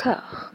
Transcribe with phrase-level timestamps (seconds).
[0.00, 0.52] Encore.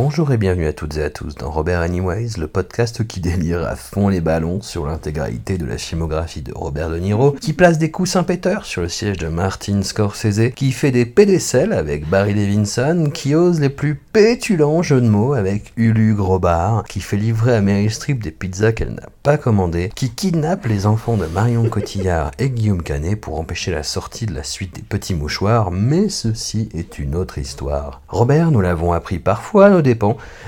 [0.00, 3.66] Bonjour et bienvenue à toutes et à tous dans Robert Anyways, le podcast qui délire
[3.66, 7.78] à fond les ballons sur l'intégralité de la filmographie de Robert De Niro, qui place
[7.78, 12.34] des coups Saint-Péter sur le siège de Martin Scorsese, qui fait des pédécelles avec Barry
[12.34, 17.56] Levinson, qui ose les plus pétulants jeux de mots avec Ulu Grobard, qui fait livrer
[17.56, 21.68] à Mary Streep des pizzas qu'elle n'a pas commandées, qui kidnappe les enfants de Marion
[21.68, 26.08] Cotillard et Guillaume Canet pour empêcher la sortie de la suite des petits mouchoirs, mais
[26.08, 28.00] ceci est une autre histoire.
[28.06, 29.87] Robert, nous l'avons appris parfois, nos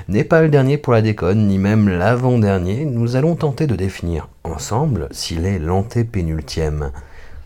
[0.07, 4.29] n'est pas le dernier pour la déconne, ni même l'avant-dernier, nous allons tenter de définir
[4.43, 6.91] ensemble s'il est l'antépénultième.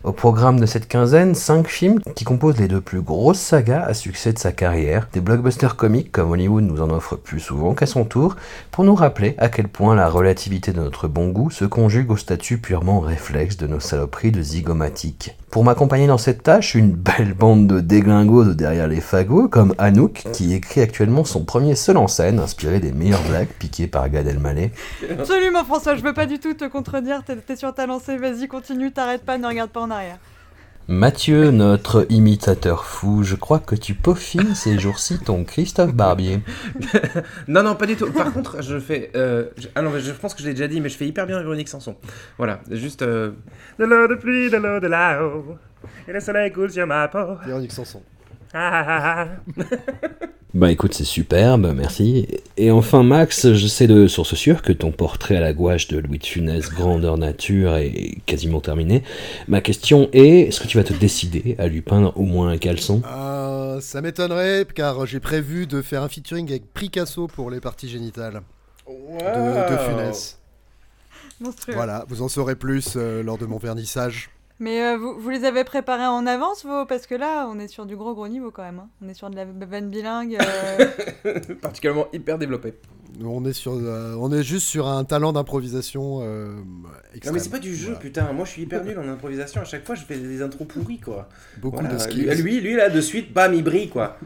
[0.06, 3.96] Au programme de cette quinzaine, 5 films qui composent les deux plus grosses sagas à
[3.96, 7.88] succès de sa carrière, des blockbusters comiques comme Hollywood nous en offre plus souvent qu'à
[7.88, 8.36] son tour,
[8.70, 12.18] pour nous rappeler à quel point la relativité de notre bon goût se conjugue au
[12.18, 15.36] statut purement réflexe de nos saloperies de zygomatiques.
[15.50, 19.74] Pour m'accompagner dans cette tâche, une belle bande de déglingos de derrière les fagots, comme
[19.80, 24.08] Anouk, qui écrit actuellement son premier seul en scène, inspiré des meilleures blagues piquées par
[24.10, 24.72] Gad Elmaleh.
[25.18, 27.24] Absolument, François, je veux pas du tout te contredire.
[27.24, 29.95] T'es sur ta lancée, vas-y, continue, t'arrêtes pas, ne regarde pas en arrière.
[30.88, 36.42] Mathieu, notre imitateur fou, je crois que tu peaufines ces jours-ci ton Christophe Barbier.
[37.48, 38.12] non, non, pas du tout.
[38.12, 39.10] Par contre, je fais.
[39.16, 41.08] Euh, je, ah non, mais je pense que je l'ai déjà dit, mais je fais
[41.08, 41.96] hyper bien Véronique Sanson.
[42.38, 43.02] Voilà, juste.
[43.02, 43.32] Euh,
[43.80, 45.58] de l'eau de pluie, de l'eau de là-haut.
[46.08, 47.36] Et le soleil coule sur ma peau.
[47.44, 48.04] Véronique Sanson.
[48.54, 49.64] Ah, ah, ah.
[50.56, 52.30] Bah écoute, c'est superbe, merci.
[52.56, 55.98] Et enfin Max, je sais de source sûre que ton portrait à la gouache de
[55.98, 59.04] Louis de Funès, grandeur nature, est quasiment terminé.
[59.50, 62.58] Ma question est, est-ce que tu vas te décider à lui peindre au moins un
[62.58, 63.02] caleçon?
[63.06, 67.90] Euh, ça m'étonnerait car j'ai prévu de faire un featuring avec Picasso pour les parties
[67.90, 68.42] génitales
[68.88, 70.40] de, de Funès.
[71.42, 71.74] Monstrueux.
[71.76, 74.30] Voilà, vous en saurez plus euh, lors de mon vernissage.
[74.60, 77.68] Mais euh, vous, vous les avez préparés en avance, vos Parce que là, on est
[77.68, 78.80] sur du gros gros niveau quand même.
[78.80, 78.90] hein.
[79.04, 80.38] On est sur de la vanne bilingue.
[81.26, 82.74] euh, Particulièrement hyper développé.
[83.24, 86.54] On est sur, euh, on est juste sur un talent d'improvisation euh,
[87.26, 88.00] Non, mais c'est pas du jeu, Voilà.
[88.00, 88.34] putain.
[88.34, 89.60] Moi, je suis hyper nul en improvisation.
[89.62, 91.28] À chaque fois, je fais des intros pourries, quoi.
[91.58, 91.94] Beaucoup Voilà.
[91.96, 92.34] de skills.
[92.42, 94.18] Lui, lui, là, de suite, bam, il brille, quoi.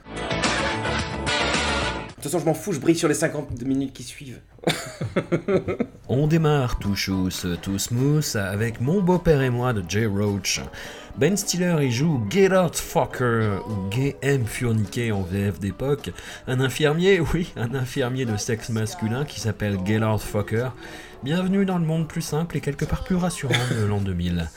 [2.10, 4.42] De toute façon, je m'en fous, je brille sur les 50 minutes qui suivent.
[6.08, 10.62] On démarre tout chousse, tout smooth avec Mon beau-père et moi de Jay Roach.
[11.18, 16.12] Ben Stiller y joue Get Out Fucker ou Gay M Furniqué en VF d'époque,
[16.48, 20.70] un infirmier, oui, un infirmier de sexe masculin qui s'appelle Get Out Fucker.
[21.22, 24.48] Bienvenue dans le monde plus simple et quelque part plus rassurant de l'an 2000.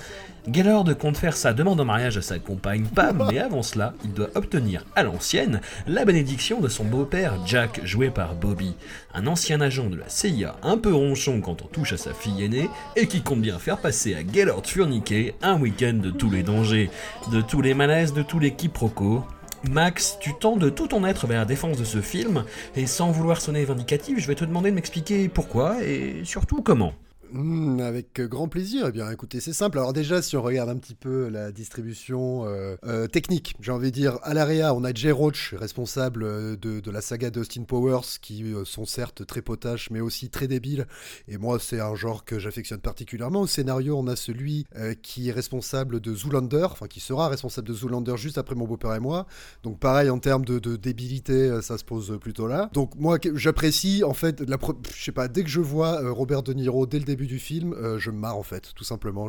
[0.49, 4.13] Gaylord compte faire sa demande en mariage à sa compagne Pam, mais avant cela, il
[4.13, 8.75] doit obtenir, à l'ancienne, la bénédiction de son beau-père Jack, joué par Bobby,
[9.15, 12.43] un ancien agent de la CIA un peu ronchon quand on touche à sa fille
[12.43, 16.43] aînée, et qui compte bien faire passer à Gaylord Furniquet un week-end de tous les
[16.43, 16.91] dangers,
[17.31, 19.25] de tous les malaises, de tous les quiproquos.
[19.71, 23.13] Max, tu tends de tout ton être vers la défense de ce film, et sans
[23.13, 26.95] vouloir sonner vindicatif, je vais te demander de m'expliquer pourquoi, et surtout comment.
[27.33, 28.87] Hmm, avec euh, grand plaisir.
[28.89, 29.79] Eh bien, écoutez, c'est simple.
[29.79, 33.91] Alors déjà, si on regarde un petit peu la distribution euh, euh, technique, j'ai envie
[33.91, 38.53] de dire, à l'AREA, on a Jay Roach, responsable de, la saga d'Austin Powers, qui
[38.67, 40.87] sont certes très potaches, mais aussi très débiles.
[41.27, 43.41] Et moi, c'est un genre que j'affectionne particulièrement.
[43.41, 44.67] Au scénario, on a celui
[45.01, 48.95] qui est responsable de Zoolander, enfin qui sera responsable de Zoolander juste après mon beau-père
[48.95, 49.27] et moi.
[49.63, 52.69] Donc pareil, en termes de, de débilité, ça se pose plutôt là.
[52.75, 54.59] Donc moi, j'apprécie, en fait, la
[54.95, 57.75] je sais pas, dès que je vois Robert De Niro dès le début du film,
[57.75, 59.29] euh, je me marre en fait, tout simplement.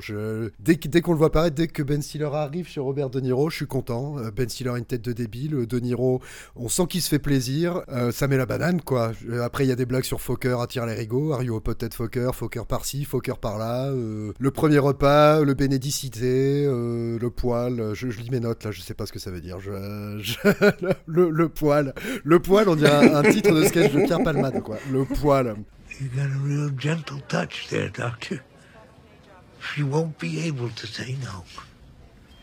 [0.60, 3.58] Dès, qu'on le voit apparaître, dès que Ben Stiller arrive sur Robert De Niro, je
[3.58, 4.18] suis content.
[4.18, 6.22] Euh, ben Stiller a une tête de débile, euh, De Niro,
[6.56, 7.82] on sent qu'il se fait plaisir.
[8.12, 9.12] Ça met la banane, quoi.
[9.42, 11.34] Après, il y a des blagues sur Fokker, attire les rigots.
[11.34, 13.92] Are you a pothead Fokker Fokker par-ci, Fokker par-là.
[13.92, 17.94] le premier repas, le bénédicité, le poil.
[17.94, 19.58] Je, lis mes notes là, je sais pas ce que ça veut dire.
[21.08, 21.94] Le poil.
[22.24, 24.78] Le poil, on dirait un, un titre de sketch de Pierre Palmade, quoi.
[24.92, 25.56] Le poil.
[26.00, 28.44] You got a real gentle touch there, Doctor.
[29.74, 31.46] She won't be able to say no.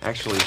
[0.03, 0.41] Actually,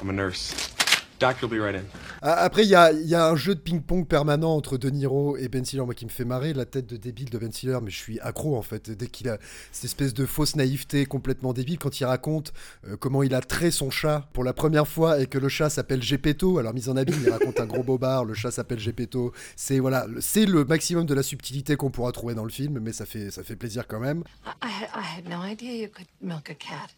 [0.00, 0.81] I'm a nurse.
[1.22, 1.84] Doctor will be right in.
[2.20, 5.36] Après, il y a, il y a un jeu de ping-pong permanent entre De Niro
[5.36, 7.78] et Ben Stiller, moi qui me fait marrer, la tête de débile de Ben Stiller,
[7.80, 9.38] mais je suis accro en fait, dès qu'il a
[9.70, 12.52] cette espèce de fausse naïveté complètement débile, quand il raconte
[12.88, 15.70] euh, comment il a trait son chat pour la première fois et que le chat
[15.70, 19.32] s'appelle Gepetto, alors mise en habit, il raconte un gros bobard, le chat s'appelle Gepetto,
[19.54, 22.92] c'est voilà, c'est le maximum de la subtilité qu'on pourra trouver dans le film, mais
[22.92, 24.24] ça fait, ça fait plaisir quand même.
[24.44, 26.88] I had no idea you could milk a cat.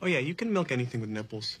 [0.00, 1.60] Oh yeah, you can milk anything with nipples.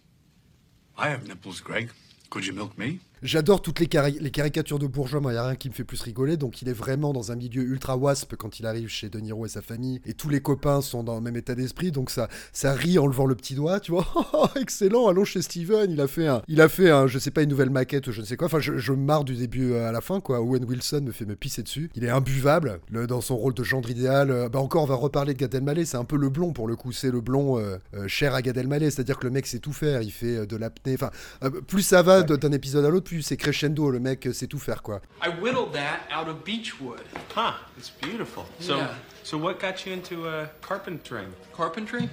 [0.98, 1.90] I have nipples, Greg.
[2.30, 3.00] Could you milk me?
[3.22, 5.74] J'adore toutes les, cari- les caricatures de bourgeois, moi, il n'y a rien qui me
[5.74, 6.36] fait plus rigoler.
[6.36, 9.46] Donc, il est vraiment dans un milieu ultra wasp quand il arrive chez De Niro
[9.46, 10.00] et sa famille.
[10.04, 11.92] Et tous les copains sont dans le même état d'esprit.
[11.92, 14.06] Donc, ça, ça rit en levant le petit doigt, tu vois.
[14.60, 15.90] Excellent, allons chez Steven.
[15.90, 18.12] Il a fait un, il a fait un, je sais pas, une nouvelle maquette ou
[18.12, 18.46] je ne sais quoi.
[18.46, 20.40] Enfin, je, je me marre du début à la fin, quoi.
[20.40, 21.90] Owen Wilson me fait me pisser dessus.
[21.94, 24.30] Il est imbuvable le- dans son rôle de gendre idéal.
[24.30, 25.84] Euh, bah, encore, on va reparler de Gad Elmaleh.
[25.86, 26.92] C'est un peu le blond pour le coup.
[26.92, 28.90] C'est le blond euh, euh, cher à Gad Elmaleh.
[28.90, 30.02] C'est-à-dire que le mec sait tout faire.
[30.02, 30.94] Il fait euh, de l'apnée.
[30.94, 31.10] Enfin,
[31.44, 33.90] euh, plus ça va d'un épisode à l'autre, plus c'est crescendo.
[33.90, 35.00] Le mec euh, sait tout faire, quoi.
[35.24, 37.00] I whittled that out of beech wood.
[37.34, 38.44] Huh, it's beautiful.
[38.60, 38.90] So, Yeah.
[39.22, 41.28] so what got you into uh, carpentering?
[41.56, 42.08] Carpentry?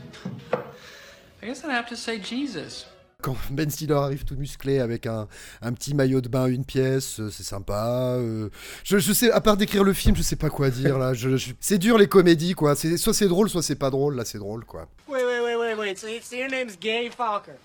[1.42, 2.86] I guess I'd have to say Jesus.
[3.22, 5.28] quand Ben Stiller arrive tout musclé avec un,
[5.62, 8.16] un petit maillot de bain, une pièce, euh, c'est sympa.
[8.18, 8.50] euh,
[8.84, 11.14] je, je sais, à part d'écrire le film, je sais pas quoi dire là.
[11.14, 12.76] Je, je- c'est dur les comédies quoi.
[12.76, 14.16] C'est, soit c'est drôle, soit c'est pas drôle.
[14.16, 14.88] Là, c'est drôle quoi.
[15.08, 15.96] Wait, wait, wait, wait, wait.
[15.98, 17.54] So, so your name's Gay Falker?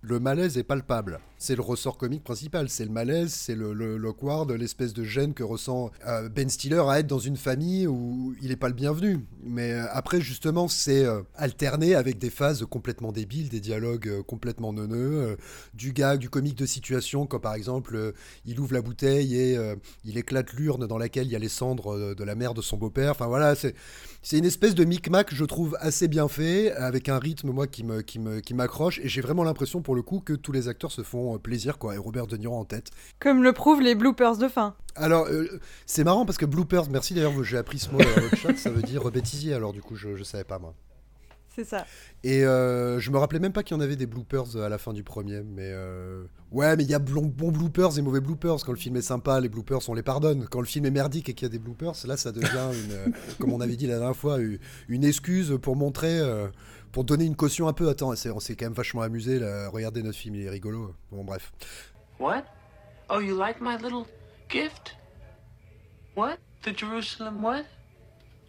[0.00, 1.18] Le malaise est palpable.
[1.38, 2.68] C'est le ressort comique principal.
[2.68, 6.82] C'est le malaise, c'est le, le l'awkward, l'espèce de gêne que ressent euh, Ben Stiller
[6.88, 9.26] à être dans une famille où il n'est pas le bienvenu.
[9.42, 14.22] Mais euh, après, justement, c'est euh, alterné avec des phases complètement débiles, des dialogues euh,
[14.22, 15.36] complètement neuneux,
[15.74, 18.14] du gag, du comique de situation, quand par exemple,
[18.46, 19.58] il ouvre la bouteille et
[20.04, 22.76] il éclate l'urne dans laquelle il y a les cendres de la mère de son
[22.76, 23.12] beau-père.
[23.12, 23.74] Enfin voilà, c'est
[24.22, 27.84] c'est une espèce de micmac, je trouve, assez bien fait, avec un rythme, moi, qui
[27.84, 30.68] me, qui me, qui m'accroche, et j'ai vraiment l'impression, pour le coup, que tous les
[30.68, 32.90] acteurs se font euh, plaisir, quoi, et Robert De Niro en tête.
[33.20, 34.74] Comme le prouvent les bloopers de fin.
[34.96, 38.36] Alors, euh, c'est marrant parce que bloopers, merci d'ailleurs, j'ai appris ce mot dans le
[38.36, 40.74] chat, ça veut dire bêtisier, alors du coup, je, je savais pas, moi.
[41.58, 41.86] C'est ça.
[42.22, 44.78] Et euh, je me rappelais même pas qu'il y en avait des bloopers à la
[44.78, 46.22] fin du premier, mais euh,
[46.52, 48.64] ouais, mais il y a bons bloopers et mauvais bloopers.
[48.64, 50.46] Quand le film est sympa, les bloopers on les pardonne.
[50.48, 52.46] Quand le film est merdique et qu'il y a des bloopers, là ça devient
[52.84, 53.06] une, euh,
[53.40, 56.46] comme on avait dit la dernière fois, une, excuse pour montrer, euh,
[56.92, 57.88] pour donner une caution un peu.
[57.88, 59.40] Attends, on s'est quand même vachement amusé.
[59.40, 59.68] Là.
[59.68, 60.94] Regardez notre film, il est rigolo.
[61.10, 61.50] Bon bref.
[62.20, 62.44] What?
[63.10, 64.06] Oh, you like my little
[64.48, 64.94] gift?
[66.14, 66.38] What?
[66.62, 67.64] The Jerusalem what?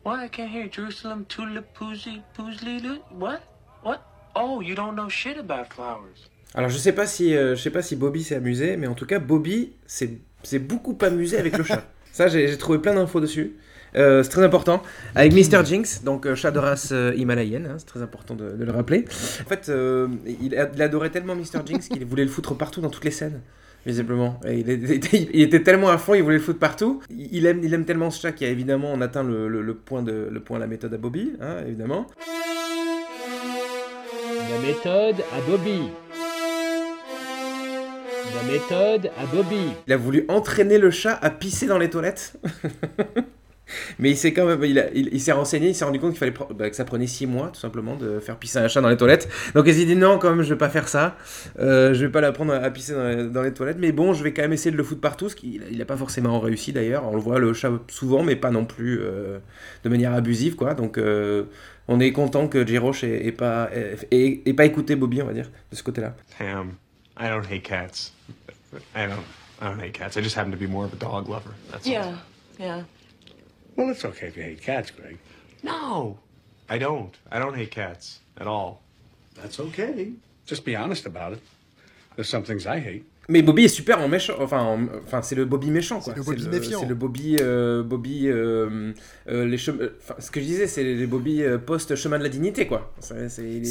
[0.06, 0.20] What?
[0.26, 0.68] I can't hear.
[0.72, 2.80] Jerusalem tulip poozy poozly
[3.12, 3.42] What?
[3.84, 4.00] What?
[4.36, 6.30] Oh, you don't know shit about flowers.
[6.56, 8.96] Alors je sais pas si euh, je sais pas si Bobby s'est amusé, mais en
[8.96, 10.20] tout cas Bobby s'est
[10.60, 11.84] beaucoup amusé avec le chat.
[12.12, 13.56] Ça j'ai trouvé plein d'infos dessus.
[13.96, 14.84] Euh, c'est très important.
[15.16, 15.66] Avec Mr.
[15.66, 18.72] Jinx, donc euh, chat de race euh, himalayenne, hein, c'est très important de, de le
[18.72, 19.06] rappeler.
[19.44, 20.08] En fait, euh,
[20.42, 21.66] il, a- il adorait tellement Mr.
[21.66, 23.42] Jinx qu'il voulait le foutre partout dans toutes les scènes,
[23.86, 24.40] visiblement.
[24.46, 27.02] Et il, était, il était tellement à fond, il voulait le foutre partout.
[27.10, 29.74] Il aime, il aime tellement ce chat qu'il a évidemment on atteint le, le- le
[29.76, 32.06] point de le point à la méthode à Bobby, hein, évidemment.
[34.52, 35.80] La méthode à Bobby.
[38.36, 39.72] La méthode à Bobby.
[39.88, 42.34] Il a voulu entraîner le chat à pisser dans les toilettes.
[44.00, 46.12] Mais il s'est quand même, il, a- il- il s'est renseigné, il s'est rendu compte
[46.12, 48.82] qu'il fallait bah, que ça prenait 6 mois tout simplement de faire pisser un chat
[48.82, 49.30] dans les toilettes.
[49.56, 51.18] Donc il s'est dit non, quand même, je vais pas faire ça.
[51.60, 53.78] Euh, je vais pas l'apprendre à, pisser dans les, dans les toilettes.
[53.80, 55.30] Mais bon, je vais quand même essayer de le foutre partout.
[55.30, 57.06] Ce qui, il a pas forcément réussi d'ailleurs.
[57.08, 59.40] On le voit le chat souvent, mais pas non plus euh,
[59.84, 60.74] de manière abusive quoi.
[60.74, 61.44] Donc euh,
[61.88, 62.78] on est content que J.
[62.78, 65.84] Roche ait, ait pas, ait, ait- ait pas écouté Bobby, on va dire, de ce
[65.84, 66.16] côté-là.
[66.38, 66.74] Pam,
[67.20, 68.12] I don't hate cats.
[68.96, 69.24] I don't.
[69.62, 70.16] I don't hate cats.
[70.18, 71.52] I just happen to be more of a dog lover.
[71.72, 71.92] That's all.
[71.92, 72.12] Yeah,
[72.60, 72.84] yeah.
[73.80, 75.16] Well, it's okay if you hate cats, Greg.
[75.64, 76.18] No,
[76.70, 77.12] I don't.
[77.32, 78.82] I don't hate cats at all.
[79.42, 80.12] That's okay.
[80.46, 81.40] Just be honest about it.
[82.18, 83.04] There's some things I hate.
[83.30, 86.14] Mais Bobby est super en méchant, enfin, en- enfin c'est le Bobby méchant quoi.
[86.14, 86.80] C'est le Bobby méfiant.
[86.82, 88.92] C'est le Bobby, euh, Bobby, euh,
[89.30, 92.24] euh, les chemins, enfin, ce que je disais, c'est les Bobby euh, post chemin de
[92.24, 92.92] la dignité quoi.
[93.00, 93.14] C'est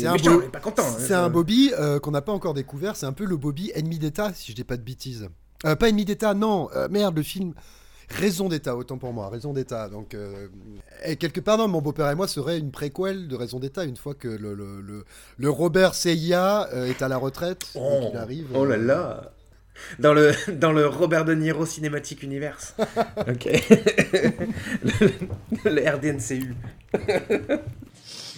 [0.07, 0.85] un, méchant, Bo- pas content.
[0.87, 2.95] hein, c'est un Bobby euh, qu'on n'a pas encore découvert.
[2.97, 5.29] C'est un peu le Bobby ennemi d'État, si je dis pas de bêtises.
[5.67, 6.71] Euh, pas ennemi d'État, non.
[6.77, 7.53] euh, merde, le film.
[8.11, 9.89] Raison d'État, autant pour moi, Raison d'État.
[9.89, 10.49] Donc, euh,
[11.05, 13.97] et quelque part, non, mon beau-père et moi serait une préquelle de Raison d'État une
[13.97, 15.05] fois que le, le, le,
[15.37, 17.67] le Robert CIA euh, est à la retraite.
[17.75, 18.47] Oh, donc il arrive.
[18.55, 19.33] oh là euh, là.
[20.01, 22.75] Dans le, dans le Robert De Niro Cinematic Universe.
[23.17, 23.45] ok.
[24.83, 26.55] le, le RDNCU.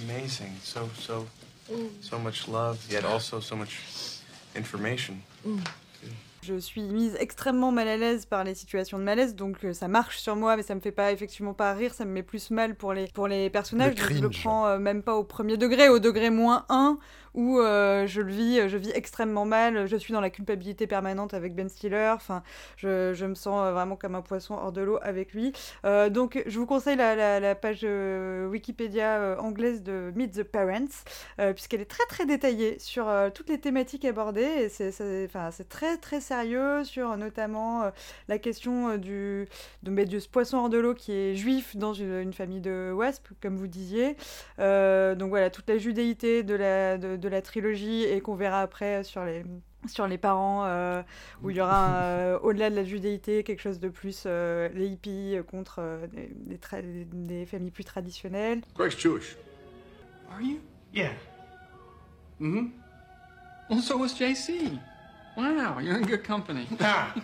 [0.05, 0.53] Amazing.
[0.63, 1.27] So so
[2.03, 3.79] so much love, yet also so much
[4.55, 5.15] information.
[6.43, 9.89] Je suis mise extrêmement mal à l'aise par les situations de malaise, donc euh, ça
[9.89, 12.51] marche sur moi, mais ça me fait pas effectivement pas rire, ça me met plus
[12.51, 13.95] mal pour les, pour les personnages.
[13.95, 16.99] Le donc je le prends euh, même pas au premier degré, au degré moins 1,
[17.35, 21.35] où euh, je le vis, je vis extrêmement mal, je suis dans la culpabilité permanente
[21.35, 22.43] avec Ben Stiller, enfin,
[22.77, 25.53] je, me sens euh, vraiment comme un poisson hors de l'eau avec lui.
[25.85, 27.85] Euh, donc je vous conseille la, page
[28.51, 31.05] Wikipédia anglaise de Meet the Parents,
[31.55, 36.21] puisqu'elle est très très détaillée sur toutes les thématiques abordées, et c'est enfin, très très
[36.21, 37.91] sérieux sur notamment
[38.29, 39.49] la question du,
[39.83, 43.57] de, ce poisson hors de l'eau qui est juif dans une, famille de wasp, comme
[43.57, 44.17] vous disiez.
[44.59, 49.25] Donc voilà, toute la judéité de la, de la trilogie et qu'on verra après sur
[49.25, 49.45] les
[49.87, 51.01] sur les parents, euh,
[51.43, 54.89] où il y aura, euh, au-delà de la judéité, quelque chose de plus, euh, les
[54.89, 58.61] hippies contre euh, des, des tra- des familles plus traditionnelles.
[58.75, 59.37] Greg's Jewish.
[60.31, 60.59] Are you?
[60.93, 61.13] Yeah.
[62.43, 62.67] Mm-hmm.
[63.71, 64.79] Well, so was JC.
[65.37, 66.67] Wow, you're in good company.
[66.79, 67.15] Ah.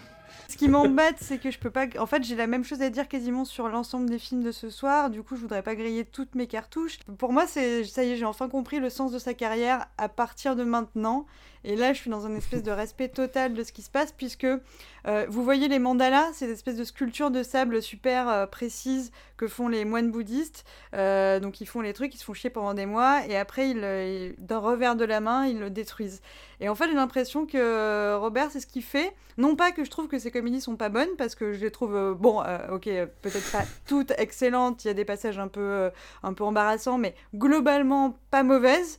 [0.48, 1.86] Ce qui m'embête, c'est que je peux pas.
[1.98, 4.70] En fait, j'ai la même chose à dire quasiment sur l'ensemble des films de ce
[4.70, 5.10] soir.
[5.10, 6.98] Du coup, je voudrais pas griller toutes mes cartouches.
[7.18, 10.08] Pour moi, c'est ça y est, j'ai enfin compris le sens de sa carrière à
[10.08, 11.26] partir de maintenant.
[11.68, 14.12] Et là, je suis dans un espèce de respect total de ce qui se passe,
[14.12, 19.10] puisque euh, vous voyez les mandalas, ces espèces de sculptures de sable super euh, précises
[19.36, 20.64] que font les moines bouddhistes.
[20.94, 23.68] Euh, donc, ils font les trucs, ils se font chier pendant des mois, et après,
[23.70, 26.22] ils, ils- d'un revers de la main, ils le détruisent.
[26.60, 29.12] Et en fait, j'ai l'impression que Robert, c'est ce qu'il fait.
[29.36, 31.70] Non pas que je trouve que ses comédies sont pas bonnes, parce que je les
[31.72, 32.40] trouve, bon,
[32.72, 32.84] ok,
[33.20, 35.90] peut-être pas toutes excellentes, il y a des passages un peu,
[36.22, 38.98] un peu embarrassants, mais globalement pas mauvaises.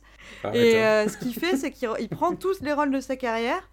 [0.54, 1.08] Et hein.
[1.08, 3.68] ce qu'il fait, c'est qu'il il prend les rôles de sa carrière.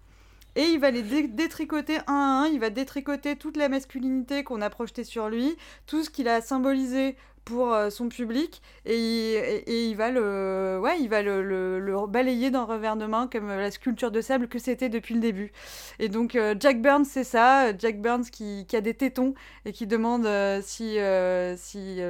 [0.54, 4.42] Et il va les dé- détricoter un à un, il va détricoter toute la masculinité
[4.42, 5.54] qu'on a projetée sur lui,
[5.86, 7.16] tout ce qu'il a symbolisé
[7.46, 11.42] pour euh, son public, et il, et- et il va le, ouais, il va le,
[11.42, 14.88] le- le balayer d'un revers de main comme euh, la sculpture de sable que c'était
[14.88, 15.52] depuis le début.
[16.00, 19.32] Et donc euh, Jack Burns, c'est ça, Jack Burns qui, qui a des tétons
[19.64, 22.00] et qui demande euh, si, euh, si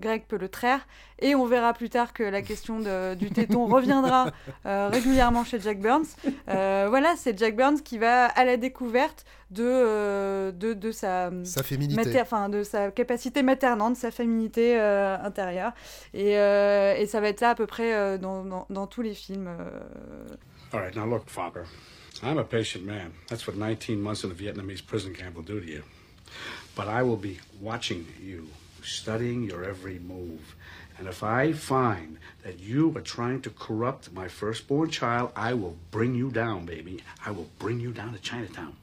[0.00, 0.86] Greg peut le traire.
[1.20, 4.32] Et on verra plus tard que la question de- du téton reviendra
[4.64, 6.06] régulièrement chez Jack Burns.
[6.46, 11.62] Voilà, c'est Jack Burns qui va à la découverte de, euh, de, de sa, Sa
[11.62, 11.96] féminité.
[12.04, 15.72] mater- enfin, de sa capacité maternante, de sa féminité euh, intérieure.
[16.12, 19.02] Et, euh, et ça va être ça à peu près euh, dans, dans, dans tous
[19.02, 19.46] les films.
[19.48, 20.36] euh.
[20.72, 21.64] All right, now look, Fokker.
[22.22, 23.10] I'm a patient man.
[23.28, 25.82] That's what 19 months in a Vietnamese prison camp will do to you.
[26.76, 28.48] But I will be watching you,
[28.82, 30.54] studying your every move.
[30.98, 35.76] And if I find that you are trying to corrupt my firstborn child, I will
[35.90, 37.02] bring you down, baby.
[37.26, 38.74] I will bring you down to Chinatown.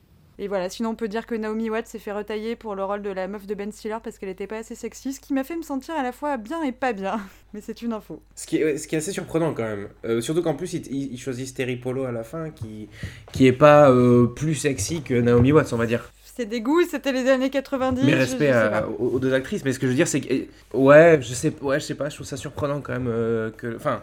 [0.43, 3.03] Et voilà, sinon on peut dire que Naomi Watts s'est fait retailler pour le rôle
[3.03, 5.43] de la meuf de Ben Stiller parce qu'elle était pas assez sexy, ce qui m'a
[5.43, 7.19] fait me sentir à la fois bien et pas bien.
[7.53, 8.23] Mais c'est une info.
[8.35, 9.89] Ce qui, est, ouais, ce qui est assez surprenant quand même.
[10.03, 12.89] Euh, surtout qu'en plus, ils choisissent Terry Polo à la fin, qui,
[13.31, 16.11] qui est pas euh, plus sexy que Naomi Watts, on va dire.
[16.23, 18.03] C'est des goûts, c'était les années 90.
[18.03, 19.63] Mais je- respect je sais à- aux deux actrices.
[19.63, 20.33] Mais ce que je veux dire, c'est que.
[20.73, 23.75] Ouais, je sais, ouais, je sais pas, je trouve ça surprenant quand même euh, que.
[23.75, 24.01] Enfin,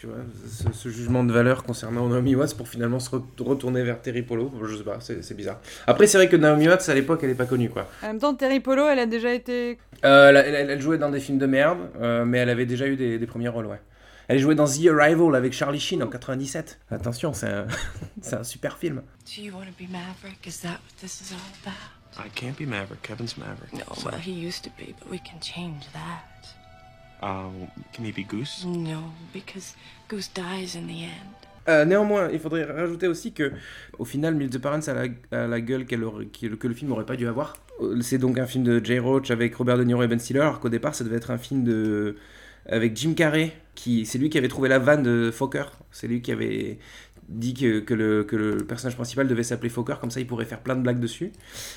[0.00, 0.16] tu vois,
[0.48, 4.22] ce, ce jugement de valeur concernant Naomi Watts pour finalement se re- retourner vers Terry
[4.22, 4.52] Polo.
[4.64, 5.58] Je sais pas, c'est bizarre.
[5.88, 7.88] Après, c'est vrai que Naomi Watts, à l'époque, elle est pas connue, quoi.
[8.04, 9.76] En même temps, Terry Polo, elle a déjà été.
[10.04, 12.86] Euh, elle, elle- elle jouait dans des films de merde, euh, mais elle avait déjà
[12.86, 13.80] eu des, des premiers rôles, ouais.
[14.28, 16.78] Elle jouait dans The Arrival avec Charlie Sheen en 97.
[16.92, 17.66] Attention, c'est un,
[18.22, 19.02] c'est un super film.
[19.36, 20.46] Do you want to be Maverick?
[20.46, 22.24] Is that what this is all about?
[22.24, 23.02] I can't be Maverick.
[23.02, 23.72] Kevin's Maverick.
[23.72, 26.22] No, So- well, he used to be, but we can change that.
[27.22, 27.50] Uh,
[27.92, 28.64] can he be Goose?
[28.66, 29.00] No,
[29.32, 29.74] because
[30.08, 31.34] Goose dies in the end.
[31.68, 33.52] Euh, néanmoins, il faudrait rajouter aussi que,
[33.98, 37.04] au final, Meet the Parents a la, a la gueule aurait- que le film n'aurait
[37.04, 37.54] pas dû avoir.
[37.82, 40.40] Euh, C'est donc un film de Jay Roach avec Robert De Niro et Ben Stiller,
[40.40, 42.16] alors qu'au départ, ça devait être un film de
[42.70, 45.64] avec Jim Carrey, qui c'est lui qui avait trouvé la vanne de Fokker.
[45.90, 46.78] C'est lui qui avait
[47.28, 50.44] dit que, que le, que le personnage principal devait s'appeler Fokker, comme ça il pourrait
[50.46, 51.32] faire plein de blagues dessus.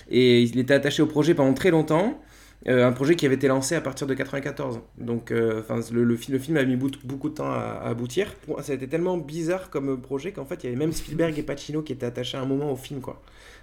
[0.09, 2.21] Et il était attaché au projet pendant très longtemps.
[2.67, 4.81] Euh, un projet qui avait été lancé à partir de 94.
[4.99, 8.27] Donc, euh, le, le, fi- le film a mis beaucoup de temps à, aboutir.
[8.61, 11.43] Ça a été tellement bizarre comme projet qu'en fait, il y avait même Spielberg et
[11.43, 13.21] Pacino qui étaient attachés à un moment au film, quoi.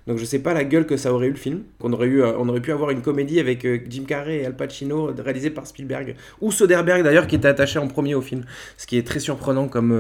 [0.09, 1.59] Donc, je sais pas la gueule que ça aurait eu le film.
[1.85, 5.67] Euh, on aurait pu avoir une comédie avec Jim Carrey et Al Pacino réalisée par
[5.67, 8.45] Spielberg ou Soderbergh d'ailleurs qui était attaché en premier au film.
[8.79, 9.93] Ce qui est très surprenant comme.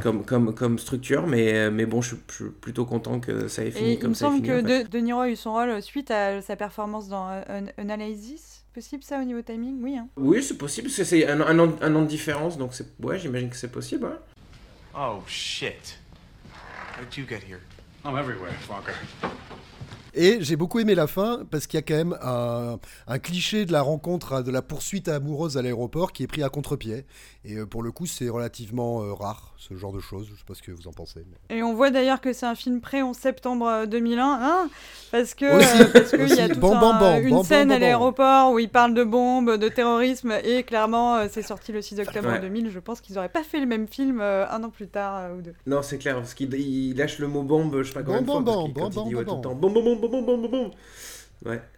[0.00, 3.90] Comme, comme, comme structure, mais, mais bon, je, suis- plutôt content que ça ait fini
[3.90, 4.48] Et il comme me ça ait semble fini.
[4.48, 4.84] que en fait.
[4.84, 8.64] de, De Niro a eu son rôle suite à sa performance dans euh, Un- Analysis.
[8.74, 9.82] Possible ça au niveau timing?
[9.82, 9.96] Oui.
[9.96, 10.08] Hein.
[10.16, 13.18] Oui, c'est possible, c'est- c'est un, un an, un an de différence, donc c'est ouais,
[13.18, 14.06] j'imagine que c'est possible.
[14.06, 14.18] hein.
[14.96, 15.98] Oh shit.
[16.98, 17.60] How'd you get here?
[18.04, 18.92] I'm everywhere, Fokker.
[20.14, 23.66] Et j'ai beaucoup aimé la fin parce qu'il y a quand même un, un cliché
[23.66, 27.04] de la rencontre, de la poursuite amoureuse à l'aéroport qui est pris à contre-pied.
[27.44, 30.26] Et euh, pour le coup, c'est relativement euh, rare, ce genre de choses.
[30.26, 31.24] Je ne sais pas ce que vous en pensez.
[31.50, 34.70] Et on voit d'ailleurs que c'est un film prêt en septembre 2001, euh, hein
[35.10, 39.68] parce que euh, y a une scène à l'aéroport où il parle de bombes, de
[39.68, 42.70] terrorisme, et clairement euh, c'est sorti le 6 octobre 2000.
[42.70, 45.54] Je pense qu'ils n'auraient pas fait le même film un an plus tard ou deux.
[45.66, 48.26] Non, c'est clair, parce qu'il lâche le mot bombe, je ne sais pas combien de
[48.26, 49.42] fois, parce qu'il, quand il dit ouais, tout le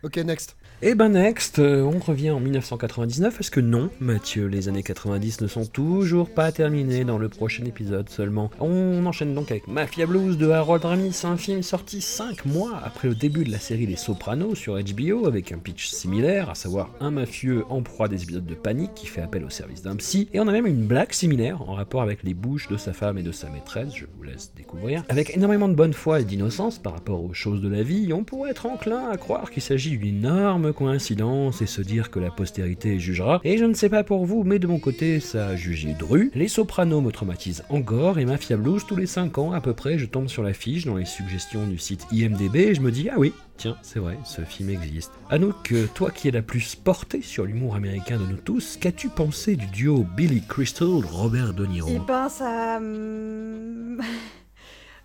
[0.02, 0.56] Ok, next.
[0.82, 5.42] Et ben next, euh, on revient en 1999, parce que non, Mathieu, les années 90
[5.42, 8.50] ne sont toujours pas terminées dans le prochain épisode seulement?
[8.60, 13.08] On enchaîne donc avec Mafia Blues de Harold Ramis, un film sorti 5 mois après
[13.08, 16.88] le début de la série Les Sopranos sur HBO, avec un pitch similaire, à savoir
[17.00, 20.30] un mafieux en proie des épisodes de panique qui fait appel au service d'un psy,
[20.32, 23.18] et on a même une blague similaire en rapport avec les bouches de sa femme
[23.18, 25.04] et de sa maîtresse, je vous laisse découvrir.
[25.10, 28.24] Avec énormément de bonne foi et d'innocence par rapport aux choses de la vie, on
[28.24, 32.30] pourrait être enclin à croire qu'il s'agit d'une énorme coïncidence et se dire que la
[32.30, 33.40] postérité jugera.
[33.44, 36.30] Et je ne sais pas pour vous, mais de mon côté, ça a jugé Dru.
[36.34, 39.98] Les Sopranos me traumatisent encore et Mafia Blues, tous les 5 ans à peu près,
[39.98, 43.14] je tombe sur l'affiche dans les suggestions du site IMDB et je me dis, ah
[43.18, 45.12] oui, tiens, c'est vrai, ce film existe.
[45.30, 49.08] Anouk, euh, toi qui es la plus portée sur l'humour américain de nous tous, qu'as-tu
[49.08, 51.90] pensé du duo Billy Crystal, Robert De Niro?
[51.90, 52.80] Et ben ça.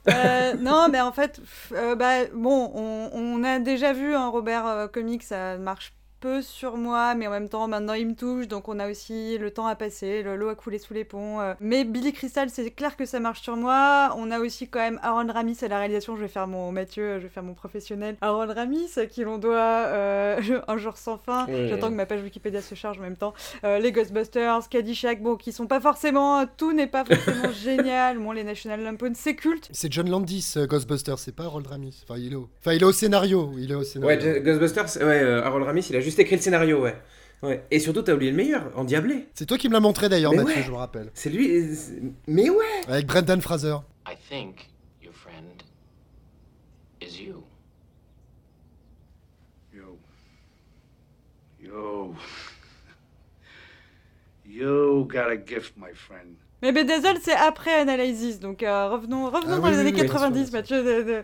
[0.07, 4.65] Euh, non, mais en fait, euh, bah, bon, on, on a déjà vu un Robert
[4.67, 8.47] euh, Comics, ça marche peu sur moi, mais en même temps, maintenant il me touche,
[8.47, 11.39] donc on a aussi le temps à passer, le- l'eau a coulé sous les ponts.
[11.41, 11.53] euh.
[11.59, 14.13] Mais Billy Crystal, c'est clair que ça marche sur moi.
[14.17, 17.19] On a aussi quand même Aaron Ramis à la réalisation, je vais faire mon Mathieu,
[17.19, 18.15] je vais faire mon professionnel.
[18.21, 21.45] Aaron Ramis, à qui l'on doit euh, Un jour sans fin.
[21.67, 23.33] J'attends que ma page Wikipédia se charge en même temps.
[23.63, 28.17] Euh, les Ghostbusters, Caddyshack, bon, qui sont pas forcément, tout n'est pas forcément génial.
[28.17, 29.69] Bon, les National Lampoon, c'est culte.
[29.71, 32.03] C'est John Landis, euh, Ghostbusters, c'est pas Harold Ramis.
[32.07, 33.51] Enfin, il est au, enfin, il est au scénario.
[33.57, 34.17] Il est au scénario.
[34.21, 36.95] Ouais, Ghostbusters, ouais, euh, Harold Ramis, il a juste écrit le scénario, ouais.
[37.43, 37.65] ouais.
[37.71, 39.27] Et surtout, t'as oublié le meilleur, Endiablé.
[39.33, 40.63] C'est toi qui me l'as montré d'ailleurs, Mathieu, ouais.
[40.63, 41.09] je me rappelle.
[41.13, 41.49] C'est lui.
[41.51, 41.73] euh,
[42.27, 43.75] Mais ouais Avec Brendan Fraser.
[44.07, 44.69] I think
[45.03, 45.63] your friend
[47.01, 47.43] is you.
[49.73, 49.97] Yo.
[51.61, 52.15] Yo.
[54.47, 56.35] You got a gift, my friend.
[56.61, 59.89] Mais Bedazzle, c'est après Analysis, donc euh, revenons, revenons Ah dans oui, les oui, années
[59.91, 60.83] oui, bien 90, sûr, Mathieu.
[60.83, 61.23] de- de-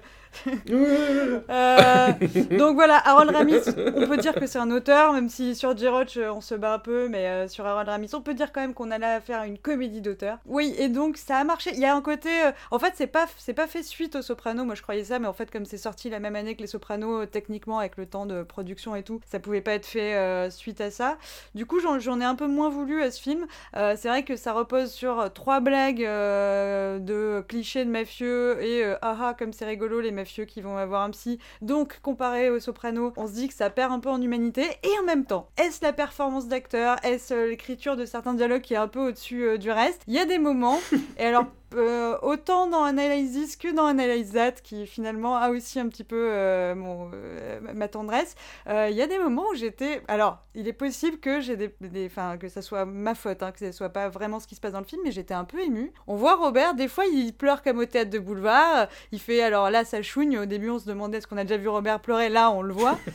[1.50, 2.12] Euh,
[2.58, 3.62] donc voilà, Harold Ramis,
[3.96, 6.74] on peut dire que c'est un auteur, même si sur J-Roach euh, on se bat
[6.74, 9.16] un peu, mais euh, sur Harold Ramis, on peut dire quand même qu'on a là
[9.16, 10.38] affaire à une comédie d'auteur.
[10.46, 11.72] Oui, et donc ça a marché.
[11.74, 14.22] Il y a un côté, euh, en fait, c'est pas c'est pas fait suite aux
[14.22, 14.66] Sopranos.
[14.66, 16.68] Moi, je croyais ça, mais en fait, comme c'est sorti la même année que les
[16.68, 20.82] Sopranos, techniquement avec le temps de production et tout, ça pouvait pas être fait suite
[20.82, 21.18] à ça.
[21.56, 23.48] Du coup, j'en ai un peu moins voulu à ce film.
[23.74, 29.18] C'est vrai que ça repose sur trois blagues de clichés de mafieux et euh, ah
[29.22, 31.40] ah comme c'est rigolo les mafieux qui vont avoir un psy.
[31.62, 34.64] Donc comparé aux Sopranos, on se dit que ça perd un peu en humanité.
[34.84, 38.74] Et en même temps, est-ce la performance d'acteur, est-ce euh, l'écriture de certains dialogues qui
[38.74, 40.04] est un peu au-dessus euh, du reste?
[40.08, 40.80] Il y a des moments.
[41.18, 45.88] Et alors euh, autant dans Analysis que dans Analyse That, qui finalement a aussi un
[45.88, 48.36] petit peu euh, mon, euh, ma tendresse,
[48.68, 50.02] euh, il y a des moments où j'étais.
[50.08, 53.52] Alors, il est possible que j'ai des, des- enfin, que ça soit ma faute, hein,
[53.52, 55.46] que ce soit pas vraiment ce qui se passe dans le film, mais j'étais un
[55.46, 55.92] peu émue.
[56.08, 58.88] On voit Robert, des fois, il pleure comme au théâtre de boulevard.
[59.12, 60.38] Il fait, alors là, ça chouigne.
[60.40, 62.30] Au début, on se demandait est-ce qu'on a déjà vu Robert pleurer.
[62.30, 62.98] Là, on le voit.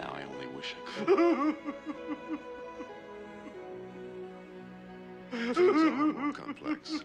[0.00, 1.54] Now I only wish I could.
[5.54, 7.04] Things are more complex.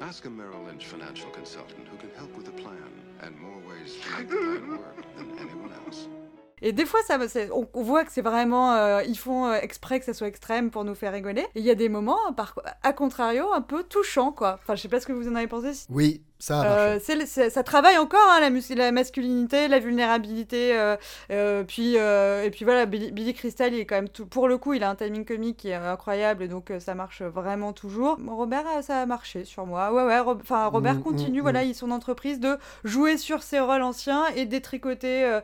[0.00, 3.96] Ask a Merrill Lynch financial consultant who can help with a plan and more ways
[4.00, 6.08] to make the plan work than anyone else.
[6.60, 7.18] Et des fois, ça,
[7.52, 10.70] on, on voit que c'est vraiment, euh, ils font euh, exprès que ça soit extrême
[10.70, 11.42] pour nous faire rigoler.
[11.54, 14.58] Et il y a des moments, par, à contrario, un peu touchants, quoi.
[14.62, 15.72] Enfin, je sais pas ce que vous en avez pensé.
[15.74, 16.64] si- Oui, ça.
[16.64, 16.98] Euh,
[17.50, 20.96] ça travaille encore hein, la, masculinité, la vulnérabilité, euh,
[21.30, 24.56] euh, puis et puis voilà, Billy, Billy Crystal, il est quand même tout, pour le
[24.58, 28.18] coup, il a un timing comique qui est incroyable, et donc ça marche vraiment toujours.
[28.28, 29.92] Robert, ça a marché sur moi.
[29.92, 30.20] Ouais, ouais.
[30.20, 31.68] Rob- Enfin, Robert Mm, continue, mm, voilà, mm.
[31.68, 35.38] il son entreprise de jouer sur ses rôles anciens et détricoter,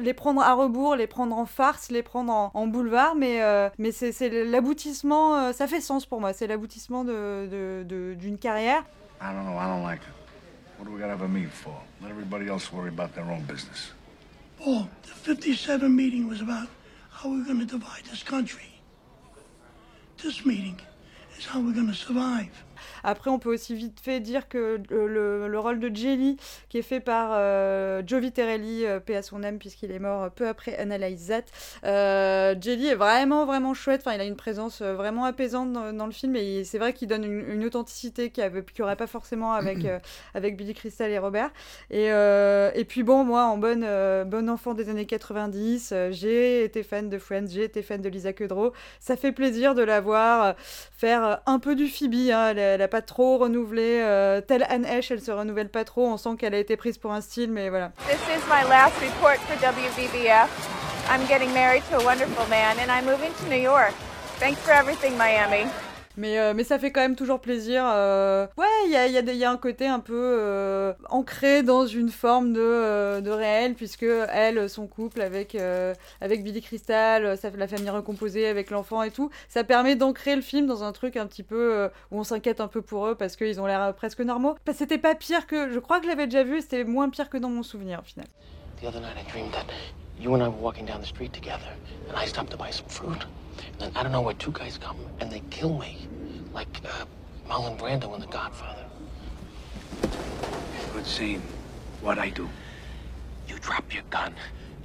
[0.00, 3.40] les prendre à rebours, les prendre en farce, les prendre en, en boulevard, mais
[3.78, 4.12] mais c'est
[4.44, 6.32] l'aboutissement, ça fait sens pour moi.
[6.32, 7.84] C'est l'aboutissement de-
[8.18, 8.84] d'une carrière.
[9.22, 9.56] I don't know.
[9.56, 10.14] I don't like it.
[10.76, 11.80] What do we gotta have a meeting for?
[12.00, 13.92] Let everybody else worry about their own business.
[14.66, 16.68] Oh, the 57 meeting was about
[17.10, 18.80] how we're going to divide this country.
[20.22, 20.80] This meeting
[21.38, 22.50] is how we're going to survive.
[23.04, 26.36] Après, on peut aussi vite fait dire que le, le- le rôle de Jelly,
[26.68, 30.30] qui est fait par euh, Joe Viterelli, euh, paix à son âme, puisqu'il est mort
[30.30, 31.42] peu après Analyze That,
[31.86, 34.02] euh, Jelly est vraiment, vraiment chouette.
[34.04, 36.92] Enfin, il a une présence euh, vraiment apaisante dans, dans le film, et c'est vrai
[36.92, 39.98] qu'il donne une, une authenticité qu'il n'y aurait pas forcément avec, euh,
[40.34, 41.50] avec Billy Crystal et Robert.
[41.90, 46.08] Et, euh, et puis bon, moi, en bonne, euh, bonne enfant des années 90, euh,
[46.12, 48.72] j'ai été fan de Friends, j'ai été fan de Lisa Kudrow.
[49.00, 50.52] Ça fait plaisir de la voir euh,
[50.96, 52.30] faire euh, un peu du Phoebe.
[52.32, 52.48] hein.
[52.50, 54.00] Elle, n'a pas trop renouvelé.
[54.02, 56.06] euh, telle Anne Hesh, elle se renouvelle pas trop.
[56.06, 57.92] On sent qu'elle a été prise pour un style, mais voilà.
[58.08, 60.48] This is my last report for WBBF.
[61.10, 63.92] I'm getting married to a wonderful man, and I'm moving to New York.
[64.38, 65.66] Thanks for everything, Miami.
[66.16, 67.84] Mais, euh, mais ça fait quand même toujours plaisir.
[67.86, 73.30] euh, Ouais, il y a, un côté un peu euh, ancré dans une forme de,
[73.30, 75.56] réel, puisque elle, son couple avec,
[76.20, 80.84] Billy Crystal, la famille recomposée avec l'enfant et tout, ça permet d'ancrer le film dans
[80.84, 83.66] un truc un petit peu où on s'inquiète un peu pour eux parce qu'ils ont
[83.66, 84.56] l'air presque normaux.
[84.72, 85.70] C'était pas pire que.
[85.70, 88.04] Je crois que je l'avais déjà vu, c'était moins pire que dans mon souvenir au
[88.04, 88.26] final.
[88.80, 89.66] The other night I dreamed that
[90.18, 91.70] you and I were walking down the street together,
[92.10, 93.26] and I stopped to buy some fruit.
[93.72, 96.08] And then I don't know where two guys come, and they kill me,
[96.52, 97.04] like uh,
[97.48, 98.84] Marlon Brando in The Godfather.
[100.92, 101.42] Good scene.
[102.00, 102.48] What I do?
[103.48, 104.34] You drop your gun,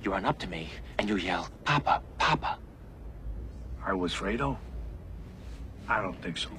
[0.03, 2.58] you run up to me, and you yell, "Papa, Papa!"
[3.86, 4.58] I was Fredo?
[5.88, 6.49] I don't think so.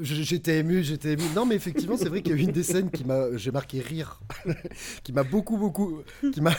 [0.00, 1.24] J'étais ému, j'étais ému.
[1.34, 3.80] Non, mais effectivement, c'est vrai qu'il y a une des scènes qui m'a, j'ai marqué
[3.80, 4.20] rire,
[5.02, 6.54] qui m'a beaucoup, beaucoup, qui m'a,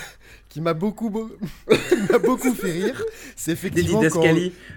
[0.49, 1.09] qui m'a beaucoup,
[2.09, 3.01] m'a beaucoup fait rire.
[3.37, 4.21] C'est effectivement quand.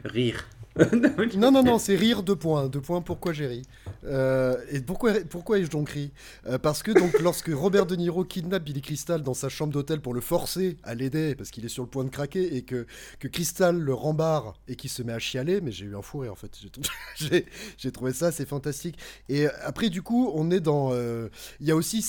[0.04, 0.46] rire.
[1.36, 2.68] Non, non, non, c'est rire, deux points.
[2.68, 3.62] Deux points, pourquoi j'ai ri
[4.06, 6.10] Euh, Et pourquoi, pourquoi ai-je donc ri?
[6.46, 10.00] Euh, Parce que donc, lorsque Robert De Niro kidnappe Billy Crystal dans sa chambre d'hôtel
[10.00, 12.86] pour le forcer à l'aider, parce qu'il est sur le point de craquer, et que,
[13.20, 16.18] que Crystal le rembarre et qu'il se met à chialer, mais j'ai eu un fou
[16.18, 16.50] rire en fait.
[16.60, 16.82] J'ai trou-
[17.16, 17.46] J'ai
[17.78, 18.98] j'ai trouvé ça, c'est fantastique.
[19.28, 20.90] Et après, du coup, on est dans.
[20.92, 21.28] euh,
[21.60, 22.04] Il y a aussi.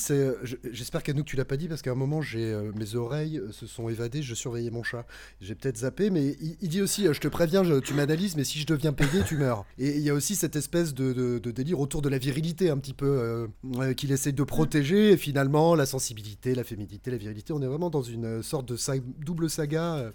[0.71, 3.37] J'espère qu'à nous, tu l'as pas dit, parce qu'à un moment, j'ai euh, mes oreilles
[3.39, 5.05] euh, se sont évadées, je surveillais mon chat.
[5.39, 8.35] J'ai peut-être zappé, mais il, il dit aussi euh, Je te préviens, je- tu m'analyses,
[8.35, 9.65] mais si je deviens payé, tu meurs.
[9.77, 12.93] Et il y a aussi cette espèce de, délire autour de la virilité, un petit
[12.93, 17.53] peu, euh, qu'il essaye de protéger, et finalement, la sensibilité, la féminité, la virilité.
[17.53, 18.77] On est vraiment dans une sorte de
[19.23, 19.95] double saga.
[19.95, 20.11] euh.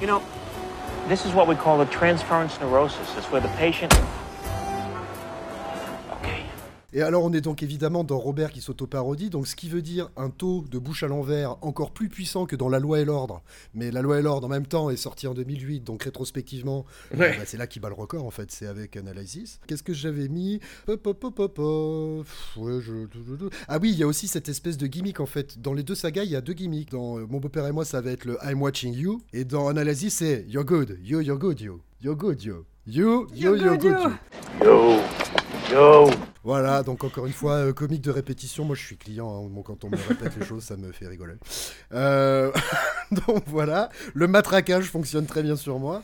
[0.00, 0.20] You know,
[1.08, 2.98] this is what we call a transference neurosis.
[3.16, 3.92] It's where the patient.
[6.98, 10.10] Et alors on est donc évidemment dans Robert qui s'auto-parodie, donc ce qui veut dire
[10.16, 13.40] un taux de bouche à l'envers encore plus puissant que dans La Loi et l'Ordre.
[13.72, 16.84] Mais La Loi et l'Ordre en même temps est sorti en 2008, donc rétrospectivement,
[17.16, 17.36] Ouais.
[17.38, 19.60] bah, c'est là qu'il bat le record en fait, c'est avec Analysis.
[19.68, 20.58] Qu'est-ce que j'avais mis?
[20.88, 22.24] Hop, hop, hop, hop, hop.
[22.26, 23.06] Pff, ouais, je-
[23.68, 25.60] Ah oui, il y a aussi cette espèce de gimmick en fait.
[25.62, 26.90] Dans les deux sagas, il y a deux gimmicks.
[26.90, 29.68] Dans euh, Mon beau-père et moi, ça va être le I'm watching you, et dans
[29.68, 31.80] Analysis, c'est You're good, yo, you're good, yo.
[32.02, 32.64] You're good, yo.
[32.88, 34.12] You, yo, You're you're good, good,
[34.64, 34.94] yo.
[34.96, 35.00] yo.
[35.70, 36.08] Yo.
[36.44, 38.64] Voilà, donc encore une fois, euh, comique de répétition.
[38.64, 39.28] Moi, je suis client.
[39.44, 39.48] hein.
[39.50, 41.34] Bon, quand on me répète les choses, ça me fait rigoler.
[41.92, 42.50] Euh,
[43.26, 46.02] donc voilà, le matraquage fonctionne très bien sur moi.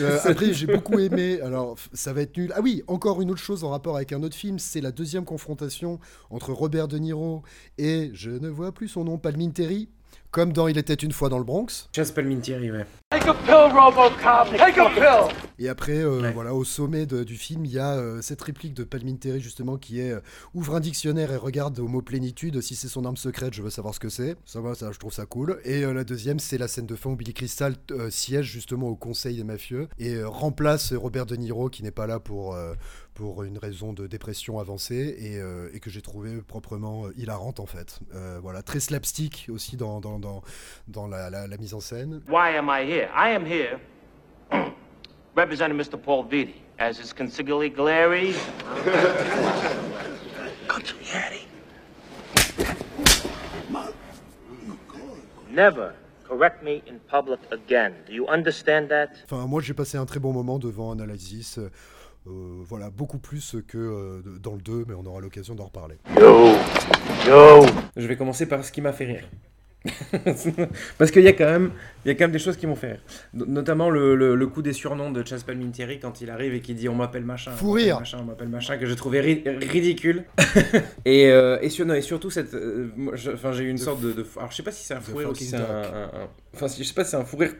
[0.00, 1.40] Euh, après, j'ai beaucoup aimé.
[1.42, 2.52] Alors, f- ça va être nul.
[2.56, 5.24] Ah oui, encore une autre chose en rapport avec un autre film, c'est la deuxième
[5.24, 6.00] confrontation
[6.30, 7.42] entre Robert De Niro
[7.78, 9.88] et je ne vois plus son nom, Palminteri.
[10.30, 11.88] Comme dans Il était une fois dans le Bronx.
[12.14, 12.84] Palminteri, ouais.
[13.10, 14.56] Take a pill, Robocop.
[14.58, 15.36] Take a pill.
[15.60, 18.74] Et après, euh, voilà, au sommet de- du film, il y a euh, cette réplique
[18.74, 20.20] de Palminteri justement qui est euh,
[20.52, 22.60] ouvre un dictionnaire et regarde au mot plénitude.
[22.60, 24.34] Si c'est son arme secrète, je veux savoir ce que c'est.
[24.44, 25.60] Ça va, ça, je trouve ça cool.
[25.64, 28.88] Et euh, la deuxième, c'est la scène de fin où Billy Crystal euh, siège justement
[28.88, 32.54] au Conseil des mafieux et euh, remplace Robert De Niro qui n'est pas là pour
[32.56, 32.74] euh,
[33.14, 37.60] pour une raison de dépression avancée et, euh, et que j'ai trouvé proprement euh, hilarante
[37.60, 38.00] en fait.
[38.14, 40.42] Euh, voilà, très slapstick aussi dans dans dans,
[40.88, 42.20] dans la, la- la mise en scène.
[42.28, 43.08] Why am I here?
[43.14, 43.78] I am here
[45.36, 45.96] representing Mr.
[45.96, 48.34] Paul Vitti as his consigliere glary.
[55.50, 57.94] Never correct me in public again.
[58.06, 59.10] Do you understand that?
[59.30, 61.58] Enfin, moi, j'ai passé un très bon moment devant Analysis.
[62.26, 65.96] Euh, voilà, beaucoup plus que euh, dans le 2, mais on aura l'occasion d'en reparler.
[66.18, 66.52] Yo
[67.26, 69.28] Yo Je vais commencer par ce qui m'a fait rire.
[70.96, 71.72] Parce qu'il y a quand même,
[72.04, 73.00] il y a quand même des choses qui m'ont fait rire.
[73.34, 76.60] No- Notamment le, le- le coup des surnoms de Chas Palminteri quand il arrive et
[76.62, 77.98] qu'il dit on m'appelle machin, Fou rire.
[77.98, 80.24] machin, on m'appelle machin, que j'ai trouvé ri- ridicule.
[81.04, 82.88] et, euh, et, sur- non, et surtout cette, euh,
[83.52, 85.28] j'ai eu une sorte de, de, alors je sais pas si c'est un fou rire
[85.28, 87.36] ou si c'est un, un- un- enfin si- je sais pas si c'est un fou
[87.36, 87.52] rire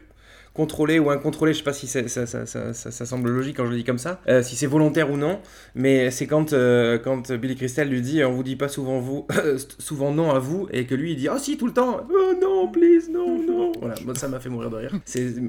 [0.55, 3.71] contrôlé ou incontrôlé, je sais pas si ça, ça, ça, ça- semble logique quand je
[3.71, 5.39] le dis comme ça, euh, si c'est volontaire ou non,
[5.75, 9.27] mais c'est quand, euh, quand Billy Crystal lui dit on vous dit pas souvent vous,
[9.79, 12.33] souvent non à vous, et que lui il dit oh si tout le temps, oh
[12.41, 13.71] non, please, non, non.
[13.79, 14.91] Voilà, moi ça m'a fait mourir de rire.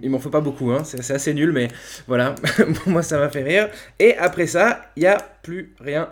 [0.02, 0.82] Il m'en faut pas beaucoup, hein.
[0.84, 1.68] c'est assez nul, mais
[2.08, 2.34] voilà,
[2.86, 3.68] moi ça m'a fait rire.
[4.00, 6.08] Et après ça, il y a plus rien.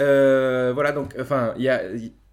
[0.00, 1.82] Euh, voilà, donc, enfin, il y a.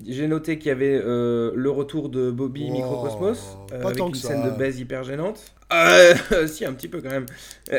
[0.05, 4.07] J'ai noté qu'il y avait euh, le retour de Bobby Microcosmos euh, pas avec tant
[4.07, 4.27] une que ça.
[4.27, 5.39] scène de baise hyper gênante.
[5.73, 6.13] Euh,
[6.47, 7.25] si un petit peu quand même.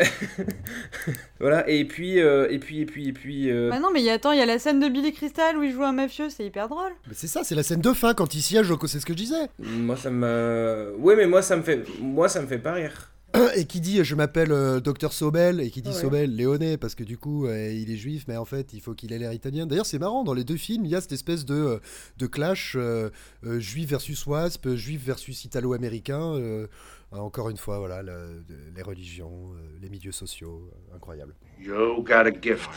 [1.41, 3.51] voilà et puis euh, et puis et puis et puis.
[3.51, 5.13] euh, Bah non, mais il y a- attends, il y a la scène de Billy
[5.13, 6.93] Crystal où il joue un mafieux, c'est hyper drôle.
[7.07, 9.19] Mais c'est ça, c'est la scène de fin quand il siège, c'est ce que je
[9.19, 9.49] disais.
[9.59, 10.95] Moi ça me.
[10.99, 13.11] Oui mais moi ça me fait moi ça me fait pas rire.
[13.57, 15.95] Et qui dit je m'appelle euh, Docteur Sobel et qui dit Ouais.
[15.95, 18.95] Sobel Léoné parce que du coup euh, il est juif mais en fait il faut
[18.95, 19.67] qu'il ait l'air italien.
[19.67, 21.79] D'ailleurs c'est marrant dans les deux films il y a cette espèce de, euh,
[22.19, 23.11] de clash euh,
[23.45, 26.35] euh, juif versus wasp, juif versus italo-américain.
[26.35, 26.67] euh,
[27.13, 31.35] encore une fois voilà le- de- les religions, euh, les milieux sociaux, euh, incroyable.
[31.61, 32.69] You got a gift.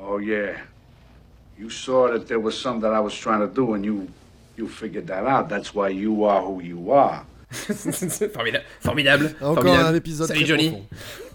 [0.00, 0.54] Oh yeah.
[1.58, 4.06] You saw that there was something that I was trying to do, and you
[4.56, 5.48] you figured that out.
[5.48, 7.24] That's why you are who you are.
[8.32, 8.64] formidable.
[8.80, 9.36] Formidable.
[9.40, 9.86] Encore formidable.
[9.86, 10.68] un épisode Salut très Johnny.
[10.70, 10.86] profond.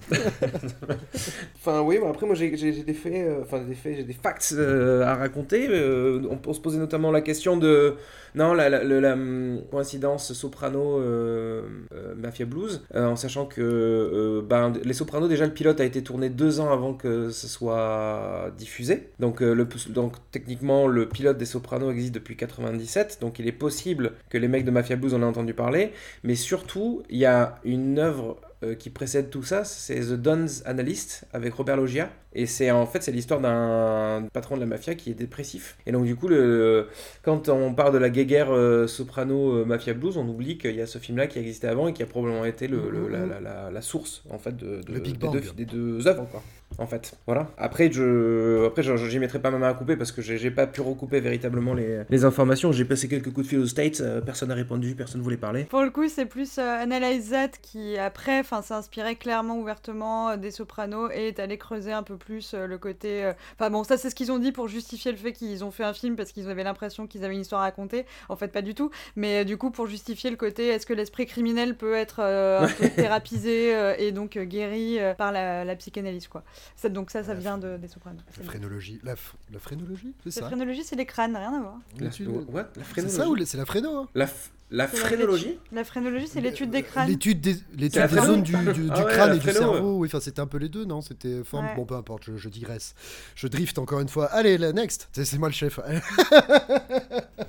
[1.56, 4.54] enfin oui, bon, après moi j'ai des faits, euh, enfin des faits, j'ai des facts
[4.58, 5.68] euh, à raconter.
[5.70, 7.96] euh, on peut se poser notamment la question de
[8.36, 15.28] non la, hum, coïncidence soprano euh, euh, mafia blues, en sachant que ben, les sopranos
[15.28, 19.10] déjà le pilote a été tourné deux ans avant que ce soit diffusé.
[19.20, 24.14] Donc le donc techniquement le pilote des sopranos existe depuis 97, donc il est possible
[24.30, 25.92] que les mecs de mafia blues en aient entendu parler,
[26.24, 30.64] mais surtout il y a une œuvre euh, qui précède tout ça, c'est The Don's
[30.66, 32.10] Analyst avec Robert Loggia.
[32.34, 35.78] Et c'est en fait c'est l'histoire d'un patron de la mafia qui est dépressif.
[35.88, 36.88] Et donc du coup, le,
[37.24, 40.82] quand on parle de la guéguerre euh, soprano euh, mafia blues, on oublie qu'il y
[40.82, 43.40] a ce film-là qui existait avant et qui a probablement été le, le- la, la-
[43.40, 46.44] la- la source en fait de, de- des, deux, des deux œuvres quoi.
[46.78, 47.48] En fait, voilà.
[47.58, 50.82] Après, je, après, j'y mettrai pas ma main à couper parce que j'ai pas pu
[50.82, 52.72] recouper véritablement les, les informations.
[52.72, 55.66] J'ai passé quelques coups de fil aux States, euh, personne n'a répondu, personne voulait parler.
[55.66, 60.30] Pour le coup, c'est plus euh, Analyze That qui, après, enfin, s'est inspiré clairement, ouvertement
[60.30, 63.30] euh, des Sopranos et est allé creuser un peu plus euh, le côté.
[63.60, 65.84] Enfin bon, ça, c'est ce qu'ils ont dit pour justifier le fait qu'ils ont fait
[65.84, 68.06] un film parce qu'ils avaient l'impression qu'ils avaient une histoire à raconter.
[68.30, 68.90] En fait, pas du tout.
[69.16, 72.90] Mais du coup, pour justifier le côté, est-ce que l'esprit criminel peut être un peu
[72.90, 76.44] thérapisé et donc guéri par la, la psychanalyse, quoi.
[76.76, 78.22] Ça, donc ça, ça vient de, des Sopranos.
[78.38, 81.60] La phrénologie, la, f- la phrénologie, c'est La ça phrénologie, c'est les crânes, rien à
[81.60, 81.78] voir.
[82.00, 82.10] La,
[82.50, 86.28] what La C'est ça ou c'est la phréno hein La, f- la phrénologie La phrénologie,
[86.28, 87.08] c'est l'étude des crânes.
[87.10, 89.98] L'étude des, l'étude zones du, du- du Ah ouais, crâne et du cerveau.
[89.98, 91.02] Oui, enfin, c'était un peu les deux, non?
[91.02, 91.66] C'était forme.
[91.66, 91.76] Ouais.
[91.76, 92.94] Bon, peu importe, je, je digresse.
[93.36, 94.26] Je drift encore une fois.
[94.28, 95.10] Allez, la next.
[95.12, 95.80] C'est, c'est moi le chef.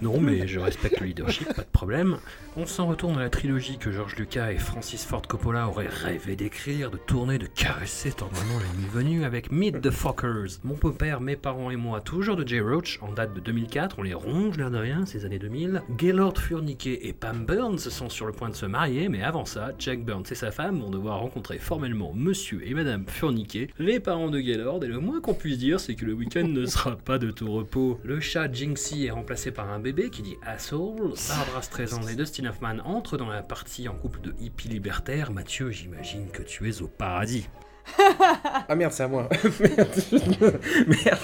[0.02, 2.18] Non, mais je respecte le leadership, pas de problème.
[2.56, 6.36] On s'en retourne à la trilogie que George Lucas et Francis Ford Coppola auraient rêvé
[6.36, 10.58] d'écrire, de tourner, de caresser tendrement la nuit venue avec Meet the Fockers.
[10.64, 14.02] Mon beau-père, mes parents et moi, toujours de Jay Roach, en date de 2004, on
[14.02, 15.82] les ronge l'air de rien, ces années 2000.
[15.98, 19.72] Gaylord Furniquet et Pam Burns sont sur le point de se marier, mais avant ça,
[19.78, 24.30] Jack Burns et sa femme vont devoir rencontrer formellement Monsieur et Madame Furniquet, les parents
[24.30, 27.18] de Gaylord, et le moins qu'on puisse dire, c'est que le week-end ne sera pas
[27.18, 27.98] de tout repos.
[28.04, 31.14] Le chat Jinxie est remplacé par un bébé qui dit asshole.
[31.28, 35.32] Barbara Streisand et Dustin Hoffman entrent dans la partie en couple de hippies libertaires.
[35.32, 37.48] Mathieu, j'imagine que tu es au paradis.
[38.68, 39.28] Ah merde, c'est à moi.
[39.60, 39.88] merde.
[40.86, 41.18] merde.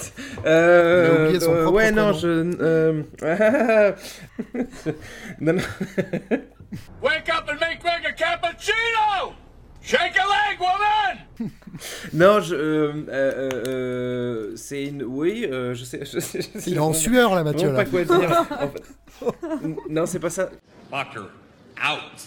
[0.45, 2.19] Euh, Il a oublié son euh, propre Ouais, non, prénom.
[2.19, 2.57] je.
[2.61, 3.93] euh,
[5.41, 5.63] non, non.
[7.03, 9.33] Wake up and make Greg a cappuccino!
[9.83, 11.51] Shake a leg, woman!
[12.13, 12.55] Non, je.
[12.55, 15.05] euh, euh, euh, c'est une.
[15.05, 16.01] Oui, euh, je sais.
[16.05, 17.85] Je sais, je sais Il est en sueur, là, Mathieu, là.
[17.85, 18.47] pas quoi dire.
[18.51, 18.83] en fait.
[19.89, 20.49] Non, c'est pas ça.
[20.91, 21.21] Fucker,
[21.79, 22.23] out.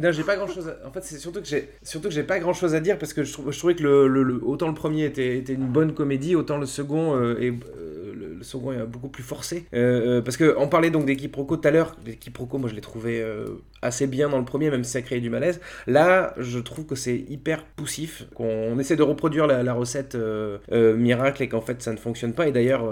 [0.00, 0.68] Non, j'ai pas grand chose.
[0.68, 0.86] À...
[0.86, 3.12] En fait, c'est surtout que j'ai surtout que j'ai pas grand chose à dire parce
[3.14, 5.94] que je, je trouvais que le, le- le- autant le premier était, était une bonne
[5.94, 7.99] comédie, autant le second euh, est euh,
[8.40, 9.66] le, second est beaucoup plus forcé.
[9.74, 11.96] Euh, euh, parce que on parlait donc des quiproquos tout à l'heure.
[12.04, 13.46] Les quiproquos, moi, je les trouvais euh,
[13.82, 15.60] assez bien dans le premier, même si ça créait du malaise.
[15.86, 20.58] Là, je trouve que c'est hyper poussif, qu'on essaie de reproduire la, la recette euh,
[20.96, 22.48] miracle et qu'en fait ça ne fonctionne pas.
[22.48, 22.82] Et d'ailleurs,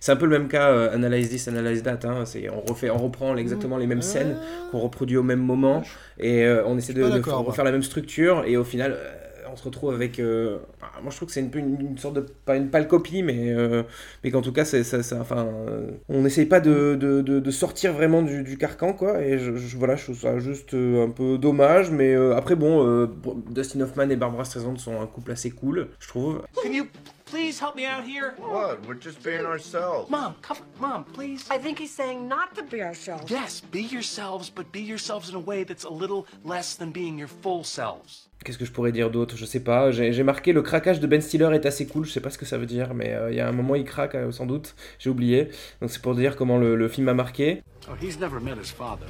[0.00, 0.90] c'est un peu le même cas.
[0.90, 2.00] analyse this, analyse that.
[2.04, 2.24] hein.
[2.24, 4.36] C'est on refait, on reprend exactement les mêmes scènes
[4.70, 5.82] qu'on reproduit au même moment
[6.18, 8.96] et on essaie de, de refaire la même structure et au final
[9.58, 10.58] se retrouve avec euh,
[11.02, 13.82] moi je trouve que c'est une, sorte de pas une pâle copie mais euh,
[14.24, 15.46] mais qu'en tout cas ça, ça- enfin
[16.08, 19.22] on n'essaye pas de, de, de- sortir vraiment du, du carcan quoi.
[19.22, 19.36] Et
[19.76, 23.08] voilà je trouve ça juste euh, un peu dommage mais après bon
[23.50, 26.42] Dustin Hoffman et Barbara Streisand sont un couple assez cool je trouve
[27.30, 28.34] please help me out here.
[28.38, 28.86] What?
[28.86, 30.10] We're just being ourselves.
[30.10, 31.46] Mom, cover, mom, please.
[31.50, 33.30] I think he's saying not to be ourselves.
[33.30, 37.18] Yes, be yourselves, but be yourselves in a way that's a little less than being
[37.18, 38.28] your full selves.
[38.44, 39.36] Qu'est-ce que je pourrais dire d'autre?
[39.36, 39.90] Je sais pas.
[39.90, 42.04] J'ai marqué le craquage de Ben Stiller est assez cool.
[42.06, 43.74] Je sais pas ce que ça veut dire, mais euh, il y a un moment
[43.74, 44.74] il craque euh, sans doute.
[44.98, 45.50] J'ai oublié.
[45.80, 47.62] Donc c'est pour dire comment le, le film m'a marqué.
[47.88, 49.06] Oh, he's never met his father.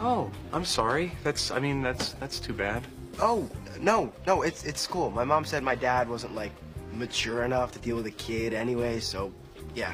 [0.00, 1.12] Oh, I'm sorry.
[1.24, 2.82] That's, I mean, that's that's too bad.
[3.20, 3.48] Oh,
[3.80, 5.10] no, no, it's it's cool.
[5.10, 6.52] My mom said my dad wasn't like
[6.96, 9.30] mature enough to deal with a kid anyway, so
[9.76, 9.92] yeah.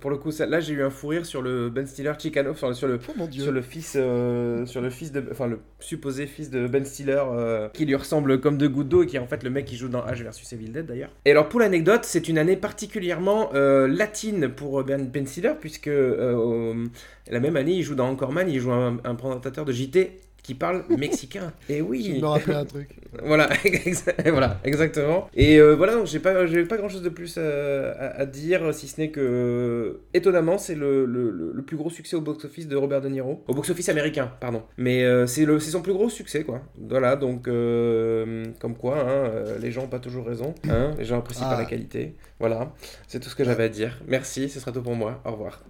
[0.00, 2.54] Pour le coup, ça- là j'ai eu un fou rire sur le Ben Stiller Chicano,
[2.54, 6.68] sur le sur le fils, euh, sur le fils de, enfin le supposé fils de
[6.68, 9.42] Ben Stiller euh, qui lui ressemble comme deux gouttes d'eau et qui est en fait
[9.42, 11.10] le mec qui joue dans H versus Evil Dead d'ailleurs.
[11.24, 15.88] Et alors pour l'anecdote, c'est une année particulièrement euh, latine pour Ben, Ben Stiller puisque
[15.88, 16.86] euh,
[17.28, 20.54] la même année il joue dans Anchorman, il joue un, un présentateur de JT qui
[20.54, 21.52] parle mexicain.
[21.68, 22.14] Et oui.
[22.16, 22.88] Tu me rappelles un truc.
[23.24, 25.28] Voilà, exa- voilà, exactement.
[25.34, 28.26] Et euh, voilà, donc j'ai pas, j'ai pas grand chose de plus euh, à, à
[28.26, 32.74] dire, si ce n'est que, étonnamment, c'est le, le, plus gros succès au box-office de
[32.74, 33.44] Robert De Niro.
[33.48, 34.62] Au box-office américain, pardon.
[34.78, 36.62] Mais euh, c'est le- c'est son plus gros succès, quoi.
[36.78, 40.54] Voilà, donc, euh, comme quoi, hein, euh, les gens ont pas toujours raison.
[40.68, 41.60] Hein, les gens apprécient pas Ah.
[41.60, 42.14] la qualité.
[42.40, 42.72] Voilà,
[43.08, 44.00] c'est tout ce que j'avais à dire.
[44.08, 45.20] Merci, ce sera tout pour moi.
[45.26, 45.62] Au revoir.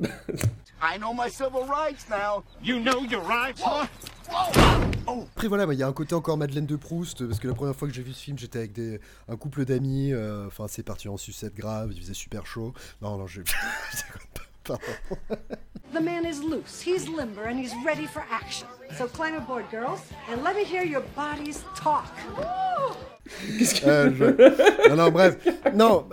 [0.83, 2.43] I know my civil rights now.
[2.63, 3.87] You know your rights, huh?
[5.37, 7.55] Après voilà, mais il y a un côté encore Madeleine de Proust, parce que la
[7.55, 10.67] première fois que j'ai vu ce film, j'étais avec des, un couple d'amis, euh, enfin
[10.69, 12.73] c'est parti en sucette grave, il faisait super chaud.
[13.01, 13.43] Non, non, je...
[14.65, 14.83] Pardon.
[15.93, 18.67] The man is loose, he's limber, and he's ready for action.
[18.97, 20.01] So climb aboard, girls,
[20.33, 22.07] and let me hear your bodies talk.
[23.85, 25.37] Euh, je- Non, non, bref.
[25.75, 26.09] Non.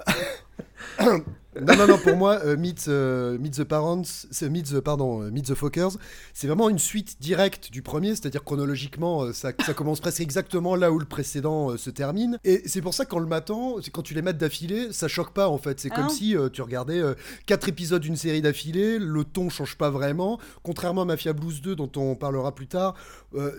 [1.62, 4.04] Non, non, non, pour moi, euh, Meet, euh, Meet the Parents,
[4.41, 5.91] Meet the, pardon, euh, Meet the Fockers,
[6.34, 10.91] c'est vraiment une suite directe du premier, c'est-à-dire chronologiquement, ça, ça commence presque exactement là
[10.91, 12.38] où le précédent euh, se termine.
[12.43, 15.48] Et c'est pour ça qu'en le matant, quand tu les mates d'affilée, ça choque pas
[15.50, 15.80] en fait.
[15.80, 17.02] C'est Ah comme non si tu regardais
[17.45, 20.39] quatre épisodes d'une série d'affilée, le ton change pas vraiment.
[20.63, 22.95] Contrairement à Mafia Blues 2, dont on parlera plus tard,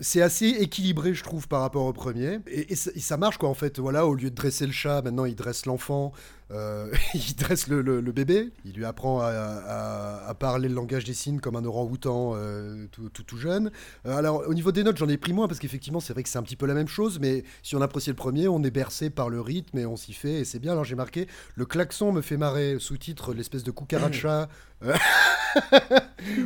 [0.00, 2.40] c'est assez équilibré, je trouve, par rapport au premier.
[2.46, 3.78] Et, et ça, et ça marche quoi en fait.
[3.78, 6.12] Voilà, au lieu de dresser le chat, maintenant il dresse l'enfant.
[6.52, 10.74] Euh, il dresse le, le- le bébé, il lui apprend à, à- à parler le
[10.74, 13.70] langage des signes comme un orang-outan euh, tout, tout, tout jeune.
[14.06, 16.28] Euh, alors, au niveau des notes, j'en ai pris moins parce qu'effectivement, c'est vrai que
[16.28, 18.70] c'est un petit peu la même chose, mais si on apprécie le premier, on est
[18.72, 20.72] bercé par le rythme et on s'y fait, et c'est bien.
[20.72, 24.48] Alors, j'ai marqué le klaxon me fait marrer, sous-titre l'espèce de cucaracha.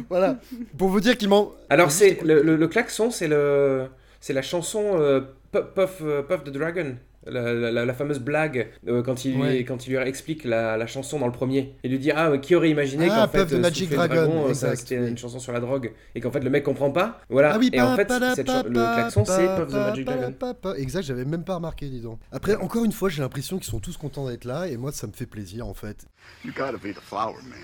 [0.08, 0.38] Voilà,
[0.78, 1.52] pour vous dire qu'il m'en.
[1.68, 3.86] Alors c'est le, le- klaxon, c'est le
[4.20, 6.96] c'est la chanson Puff, Puff, Puff the Dragon.
[7.26, 9.64] La, la- la- fameuse blague euh, quand, il lui, Ouais.
[9.64, 11.74] quand il lui explique la, la chanson dans le premier.
[11.82, 14.54] Il lui dit Ah, qui aurait imaginé Ah, qu'en fait, the euh, Magic Dragon, euh,
[14.74, 15.08] c'était oui.
[15.08, 15.92] une chanson sur la drogue.
[16.14, 17.20] Et qu'en fait, le mec comprend pas.
[17.30, 17.52] Voilà.
[17.54, 20.04] Ah oui, et en pa- fait, pa- cette pa- le klaxon, c'est Puff the Magic
[20.04, 20.32] pa- Dragon.
[20.38, 22.18] pa- pa- Exact, j'avais même pas remarqué, dis donc.
[22.32, 25.06] Après, encore une fois, j'ai l'impression qu'ils sont tous contents d'être là, et moi, ça
[25.06, 26.06] me fait plaisir, en fait.
[26.44, 27.58] You gotta be the flower man.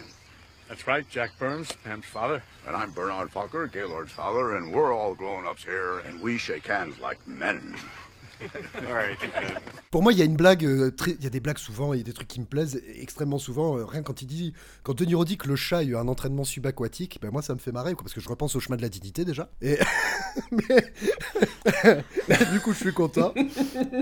[0.69, 2.41] That's right, Jack Burns, Pam's father.
[2.69, 6.95] And I'm Bernard Fokker, Gaylord's father, and we're all grown-ups here, and we shake hands
[7.03, 7.75] like men.
[9.91, 11.99] Pour moi, il y a une blague, euh, il y a des blagues souvent, il
[11.99, 13.77] y a des trucs qui me plaisent extrêmement souvent.
[13.79, 16.45] euh, rien quand il dit, quand Denis Niro que le chat a eu un entraînement
[16.45, 18.89] subaquatique, ben moi ça me fait marrer, parce que je repense au chemin de la
[18.89, 19.51] dignité déjà.
[19.61, 19.75] Mais-
[22.53, 23.35] du coup, je suis content.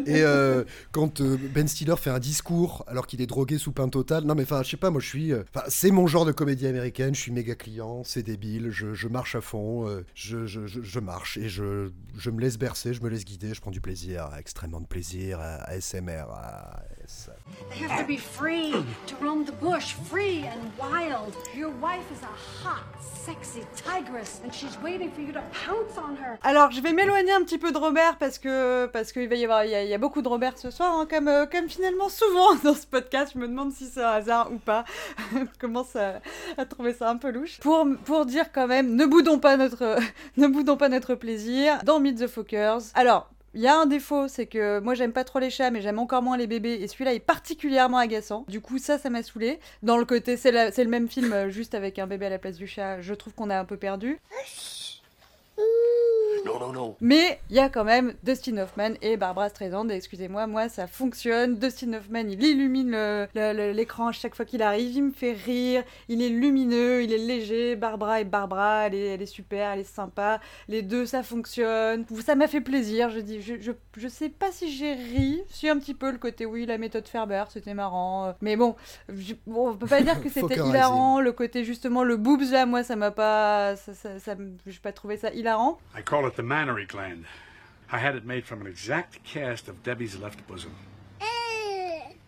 [0.07, 4.25] Et euh, quand Ben Stiller fait un discours alors qu'il est drogué sous pain total,
[4.25, 5.33] non mais enfin, je sais pas, moi je suis,
[5.69, 7.15] c'est mon genre de comédie américaine.
[7.15, 11.91] Je suis méga client, c'est débile, je, marche à fond, je, marche et je
[12.31, 15.71] me laisse bercer, je me laisse guider, je prends du plaisir, extrêmement de plaisir, à
[15.71, 16.27] ASMR.
[16.31, 17.33] à- ça.
[17.71, 18.73] They have to be free
[19.07, 21.35] to roam the bush, free and wild.
[21.57, 26.17] Your wife is a hot, sexy tigress, and she's waiting for you to pounce on
[26.23, 26.37] her.
[26.43, 29.45] Alors, je vais m'éloigner un petit peu de Robert parce que parce qu'il va y
[29.45, 31.47] avoir il y, a, il y a beaucoup de Robert ce soir, hein, comme euh,
[31.47, 33.33] comme finalement souvent dans ce podcast.
[33.35, 34.85] Je me demande si c'est un hasard ou pas.
[35.33, 36.21] je commence à,
[36.59, 37.59] à trouver ça un peu louche.
[37.61, 39.97] Pour pour dire quand même, ne boudons pas notre
[40.37, 42.83] ne boudons pas notre plaisir dans Meet the Fockers.
[42.95, 43.31] Alors.
[43.55, 45.99] Il y a un défaut, c'est que moi j'aime pas trop les chats, mais j'aime
[45.99, 48.45] encore moins les bébés, et celui-là est particulièrement agaçant.
[48.49, 49.59] Du coup, ça, ça m'a saoulé.
[49.83, 52.57] Dans le côté, c'est le même film, euh, juste avec un bébé à la place
[52.57, 54.19] du chat, je trouve qu'on a un peu perdu.
[56.45, 56.97] No, no, no.
[57.01, 59.89] Mais il y a quand même Dustin Hoffman et Barbara Streisand.
[59.91, 61.57] Et excusez-moi, moi ça fonctionne.
[61.57, 64.91] Dustin Hoffman, il illumine l'écran à chaque fois qu'il arrive.
[64.97, 65.83] Il me fait rire.
[66.09, 67.77] Il est lumineux, il est léger.
[67.77, 70.41] Barbara est Barbara, elle est, elle est super, elle est sympa.
[70.69, 72.05] Les deux, ça fonctionne.
[72.25, 73.11] Ça m'a fait plaisir.
[73.11, 75.43] Je dis, je, je, je sais pas si j'ai ri.
[75.49, 78.35] Si un petit peu le côté, oui, la méthode Ferber, c'était marrant.
[78.41, 78.77] Mais bon,
[79.09, 81.21] je- bon, on peut pas dire que c'était hilarant.
[81.21, 84.93] Le côté justement le boobs là, moi ça m'a pas, ça, ça, ça- j'ai pas
[84.93, 85.79] trouvé ça hilarant.
[85.99, 87.25] I call it the mammary gland.
[87.91, 90.75] I had it made from an exact cast of Debbie's left bosom.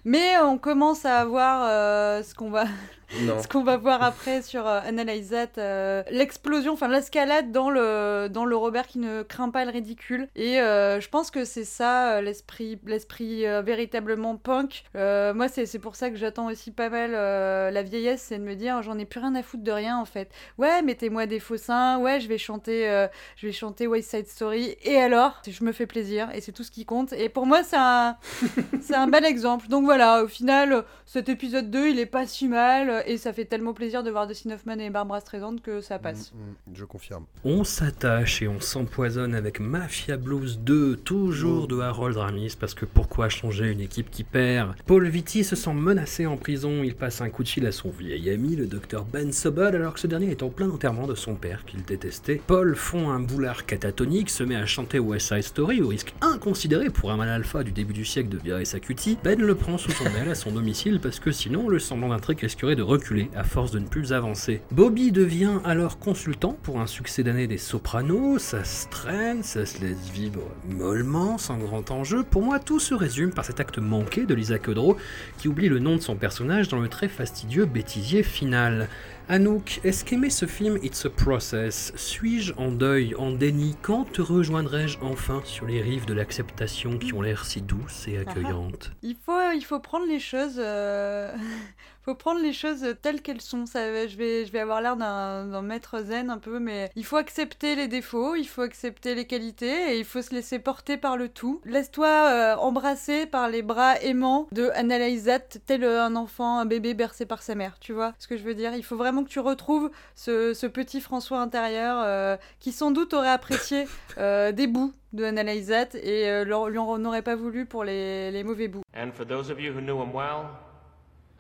[0.04, 2.64] Mais on commence à avoir euh, ce qu'on va
[3.10, 8.28] Ce qu'on va voir après sur euh, Analyze That, euh, l'explosion, enfin l'escalade dans le,
[8.28, 10.28] dans le Robert qui ne craint pas le ridicule.
[10.36, 14.84] Et euh, je pense que c'est ça l'esprit l'esprit véritablement punk.
[14.94, 18.82] Moi, c'est pour ça que j'attends aussi pas mal la vieillesse, c'est de me dire
[18.82, 20.30] j'en ai plus rien à foutre de rien en fait.
[20.58, 24.76] Ouais, mettez-moi des faux seins, ouais, je vais chanter, je chanter West Side Story.
[24.82, 27.12] Et alors, je me fais plaisir et c'est tout ce qui compte.
[27.12, 28.16] Et pour moi, c'est un,
[28.80, 29.68] c'est un bel exemple.
[29.68, 33.44] Donc voilà, au final, cet épisode 2, il est pas si mal et ça fait
[33.44, 36.32] tellement plaisir de voir Dustin Hoffman et Barbara Streisand que ça passe.
[36.32, 37.24] Mm, je confirme.
[37.44, 42.84] On s'attache et on s'empoisonne avec Mafia Blues 2, toujours de Harold Ramis, parce que
[42.84, 44.74] pourquoi changer une équipe qui perd?
[44.86, 47.90] Paul Vitti se sent menacé en prison, il passe un coup de fil à son
[47.90, 51.14] vieil ami, le docteur Ben Sobel, alors que ce dernier est en plein enterrement de
[51.14, 52.40] son père qu'il détestait.
[52.46, 56.90] Paul fond un boulard catatonique, se met à chanter West Side Story au risque inconsidéré
[56.90, 59.18] pour un mal alpha du début du siècle de virer sa cutie.
[59.22, 62.40] Ben le prend sous son aile à son domicile parce que sinon le semblant d'intrigue
[62.40, 64.62] risquerait de reculer à force de ne plus avancer.
[64.72, 69.80] Bobby devient alors consultant pour un succès d'année des Sopranos, ça se traîne, ça se
[69.80, 72.24] laisse vivre mollement, sans grand enjeu.
[72.24, 74.96] Pour moi, tout se résume par cet acte manqué de Lisa Kudrow
[75.38, 78.88] qui oublie le nom de son personnage dans le très fastidieux bêtisier final.
[79.28, 81.92] Anouk, est-ce qu'aimer ce film It's a Process?
[81.94, 83.76] Suis-je en deuil, en déni?
[83.80, 88.18] Quand te rejoindrai-je enfin sur les rives de l'acceptation qui ont l'air si douces et
[88.18, 88.90] accueillantes?
[89.02, 90.56] Il faut, il faut prendre les choses.
[90.58, 91.32] euh,
[92.02, 93.64] faut prendre les choses telles qu'elles sont.
[93.66, 98.34] Je, vais, avoir l'air d'un maître zen un peu, mais il faut accepter les défauts,
[98.34, 101.60] il faut accepter les qualités et il faut se laisser porter par le tout.
[101.64, 106.94] Laisse-toi euh, embrasser par les bras aimants de Annalise That, tel un enfant, un bébé
[106.94, 107.78] bercé par sa mère.
[107.80, 108.74] Tu vois ce que je veux dire?
[108.74, 113.30] Il faut vraiment que tu retrouves ce, petit François intérieur euh, qui sans doute aurait
[113.30, 113.86] apprécié
[114.18, 118.68] euh, des bouts de Annalise That et lui en aurait pas voulu pour les, mauvais
[118.68, 118.82] bouts.
[118.96, 120.69] And for those of you who knew him well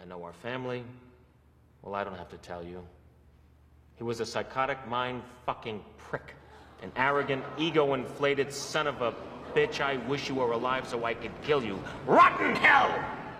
[0.00, 0.82] and know our family,
[1.82, 2.82] well, I don't have to tell you.
[3.96, 6.34] He was a psychotic mind fucking prick.
[6.82, 9.12] An arrogant, ego inflated son of a
[9.54, 9.80] bitch.
[9.80, 11.78] I wish you were alive so I could kill you.
[12.06, 12.90] Rotten hell!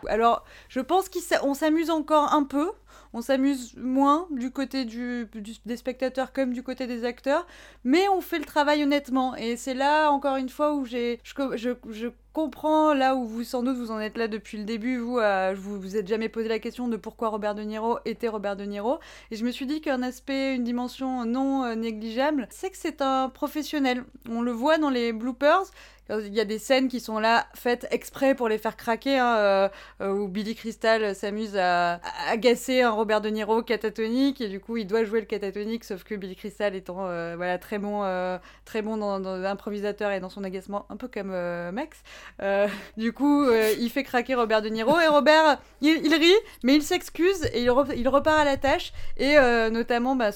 [0.09, 2.73] Alors, je pense qu'on s'amuse encore un peu.
[3.13, 7.47] On s'amuse moins du côté du, du- des spectateurs comme du côté des acteurs,
[7.85, 9.35] mais on fait le travail honnêtement.
[9.37, 13.91] Et c'est là, encore une fois, où je comprends là où vous, sans doute, vous
[13.91, 14.99] en êtes là depuis le début.
[14.99, 18.29] Vous, euh, vous vous êtes jamais posé la question de pourquoi Robert De Niro était
[18.29, 18.99] Robert De Niro.
[19.31, 23.03] Et je me suis dit qu'un aspect, une dimension non euh, négligeable, c'est que c'est
[23.03, 24.05] un professionnel.
[24.29, 25.71] On le voit dans les bloopers.
[26.19, 29.37] Il y a des scènes qui sont là faites exprès pour les faire craquer, hein,
[29.39, 29.69] euh,
[30.01, 34.77] euh, où Billy Crystal s'amuse à, agacer un Robert De Niro catatonique et du coup
[34.77, 38.39] il doit jouer le catatonique, sauf que Billy Crystal étant euh, voilà très bon, euh,
[38.65, 42.03] très bon dans, l'improvisateur et dans son agacement, un peu comme euh, Max.
[42.43, 46.33] Euh, du coup euh, il fait craquer Robert De Niro et Robert il, rit
[46.65, 50.31] mais il s'excuse et il, re- il repart à la tâche et euh, notamment bah,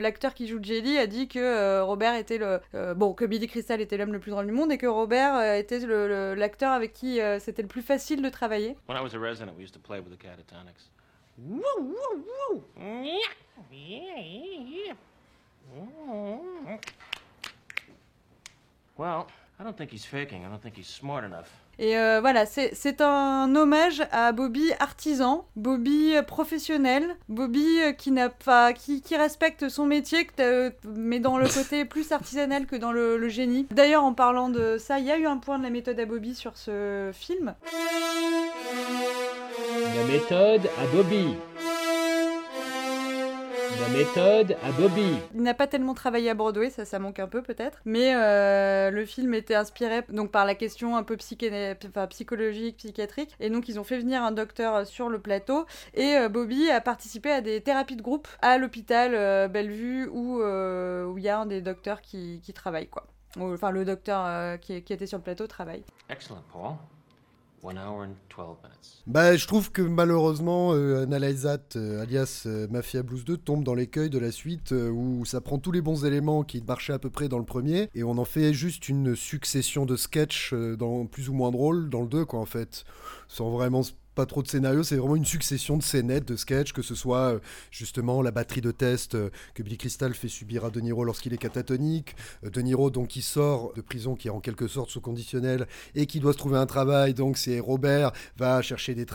[0.00, 3.46] l'acteur qui joue Jelly a dit que euh, Robert était le euh, bon que Billy
[3.46, 6.34] Crystal était l'homme le plus drôle du monde et que Robert euh, était le- le-
[6.34, 8.76] l'acteur avec qui euh, c'était le plus facile de travailler.
[8.88, 10.90] When I was a resident, we used to play with the catatonics.
[11.38, 12.64] Woo, woo, woo.
[12.78, 13.18] Yeah,
[13.70, 14.94] yeah, yeah.
[18.96, 19.26] Well,
[19.58, 20.44] I don't think he's faking.
[20.44, 21.50] I don't think he's smart enough.
[21.78, 28.10] Et euh, voilà, c'est un hommage à Bobby artisan, Bobby euh, professionnel, Bobby euh, qui
[28.10, 30.26] n'a pas, qui, qui respecte son métier,
[30.84, 33.66] mais dans le côté plus artisanal que dans le, le génie.
[33.70, 36.04] D'ailleurs, en parlant de ça, il y a eu un point de la méthode à
[36.04, 37.54] Bobby sur ce film.
[39.96, 41.34] La méthode à Bobby.
[43.80, 45.16] La méthode à Bobby.
[45.34, 47.80] Il n'a pas tellement travaillé à Broadway, ça, ça manque un peu peut-être.
[47.84, 52.76] Mais euh, le film était inspiré donc par la question un peu psyché- enfin, psychologique,
[52.78, 53.34] psychiatrique.
[53.40, 55.66] Et donc ils ont fait venir un docteur sur le plateau.
[55.94, 60.40] Et euh, Bobby a participé à des thérapies de groupe à l'hôpital euh, Bellevue où
[60.40, 63.06] euh, où il y a un des docteurs qui, qui travaille quoi.
[63.38, 65.82] Ou, Enfin le docteur euh, qui, qui était sur le plateau travaille.
[66.08, 66.72] Excellent, Paul.
[67.64, 69.02] One hour and 12 minutes.
[69.06, 73.74] Bah, je trouve que malheureusement, euh, Analyzat, euh, alias euh, Mafia Blues 2, tombe dans
[73.74, 76.98] l'écueil de la suite euh, où ça prend tous les bons éléments qui marchaient à
[76.98, 80.52] peu près dans le premier et on en fait juste une succession de sketchs
[81.12, 82.84] plus ou moins drôles dans le 2, quoi, en fait.
[83.28, 86.72] Sans vraiment s- pas trop de scénario, c'est vraiment une succession de scénettes, de sketchs,
[86.72, 87.38] que ce soit euh,
[87.70, 91.32] justement la batterie de test euh, que Billy Crystal fait subir à De Niro lorsqu'il
[91.32, 94.90] est catatonique, euh, De Niro donc qui sort de prison, qui est en quelque sorte
[94.90, 99.06] sous conditionnel et qui doit se trouver un travail, donc c'est Robert va chercher des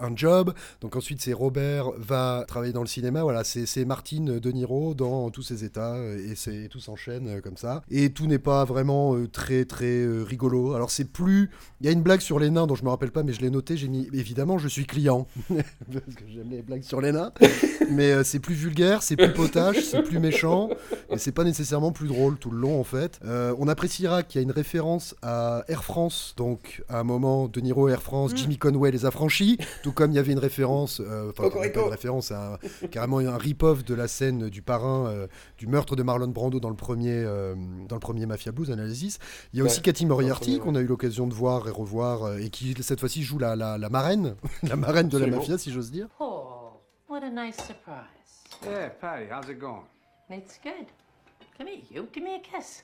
[0.00, 4.50] un job, donc ensuite c'est Robert va travailler dans le cinéma, voilà, c'est Martine De
[4.50, 7.82] Niro dans tous ses états et, et tout s'enchaîne comme ça.
[7.90, 10.74] Et tout n'est pas vraiment très très rigolo.
[10.74, 11.50] Alors c'est plus,
[11.80, 13.40] il y a une blague sur les nains dont je me rappelle pas, mais je
[13.40, 15.26] l'ai noté, j'ai mis évidemment, je suis client.
[15.48, 17.32] Parce que j'aime les blagues sur les nains.
[17.90, 20.68] Mais euh, c'est plus vulgaire, c'est plus potache, c'est plus méchant.
[21.10, 23.18] Et c'est pas nécessairement plus drôle tout le long, en fait.
[23.24, 26.34] Euh, on appréciera qu'il y a une référence à Air France.
[26.36, 29.58] Donc, à un moment, De Niro, Air France, Jimmy Conway, les affranchis.
[29.82, 33.18] Tout comme il y avait une référence, euh, enfin, pas une référence, à un- carrément
[33.18, 35.26] un rip-off de la scène du parrain euh,
[35.58, 37.54] du meurtre de Marlon Brando dans le premier, euh,
[37.88, 39.18] dans le premier Mafia Blues Analysis.
[39.52, 42.24] Il y a Ouais, aussi Cathy Moriarty qu'on a eu l'occasion de voir et revoir
[42.24, 44.34] euh, et qui cette fois-ci joue la, la, la marraine,
[44.64, 46.08] la marraine de la mafia si j'ose dire.
[46.18, 48.42] Paul, what a nice surprise.
[48.64, 49.86] Yeah, Patty, how's it going?
[50.28, 50.86] It's good.
[51.56, 52.08] Come here, you.
[52.12, 52.82] Give me a kiss.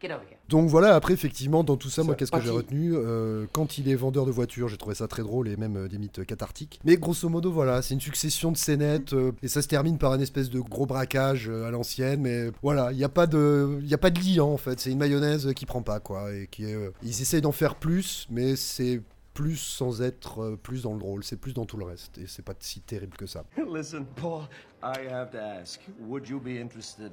[0.00, 0.38] Get over here.
[0.48, 3.88] Donc voilà, après effectivement dans tout ça, moi qu'est-ce que j'ai retenu Euh, Quand il
[3.88, 6.80] est vendeur de voitures, j'ai trouvé ça très drôle et même euh, limite cathartique.
[6.84, 10.12] Mais grosso modo voilà, c'est une succession de scénettes euh, et ça se termine par
[10.12, 12.22] un espèce de gros braquage euh, à l'ancienne.
[12.22, 14.80] Mais voilà, il n'y a pas de, il y a pas de liant en fait.
[14.80, 16.74] C'est une mayonnaise qui prend pas quoi et qui est.
[16.74, 19.02] euh, Ils essayent d'en faire plus, mais c'est
[19.34, 21.22] plus sans être euh, plus dans le drôle.
[21.24, 23.44] C'est plus dans tout le reste et c'est pas si terrible que ça.
[23.72, 24.42] Listen, Paul,
[24.82, 27.12] I have to ask, would you be interested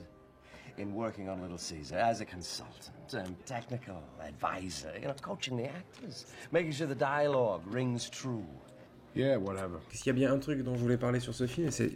[0.77, 5.65] in working on Little Caesar as a consultant and technical advisor, you know, coaching the
[5.65, 8.45] actors, making sure the dialogue rings true?
[9.17, 9.77] Yeah, whatever.
[9.89, 11.71] Parce qu'il y a bien un truc dont je voulais parler sur ce film, et
[11.71, 11.89] c'est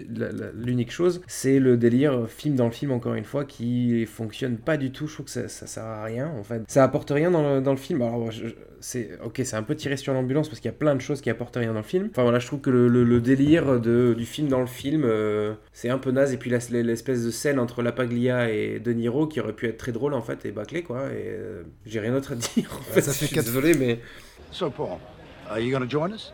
[0.56, 4.58] l'unique chose, c'est le délire euh, film dans le film, encore une fois, qui fonctionne
[4.58, 5.08] pas du tout.
[5.08, 6.64] Je trouve que ça, ça sert à rien, en fait.
[6.68, 8.02] Ça apporte rien dans le, dans le film.
[8.02, 8.54] Alors, je- je-
[8.84, 11.22] c'est ok, c'est un peu tiré sur l'ambulance parce qu'il y a plein de choses
[11.22, 12.08] qui apportent rien dans le film.
[12.10, 15.04] Enfin voilà, je trouve que le, le- le délire de, du film dans le film,
[15.06, 16.34] euh, c'est un peu naze.
[16.34, 19.78] Et puis l'espèce de scène entre La Paglia et De Niro qui aurait pu être
[19.78, 21.06] très drôle, en fait, et bâclé, quoi.
[21.14, 23.02] Et euh, j'ai rien d'autre à dire, en fait.
[23.02, 24.00] ça fait je suis quatre- désolé, mais.
[24.52, 24.98] So, Paul,
[25.48, 26.34] are you going to join us?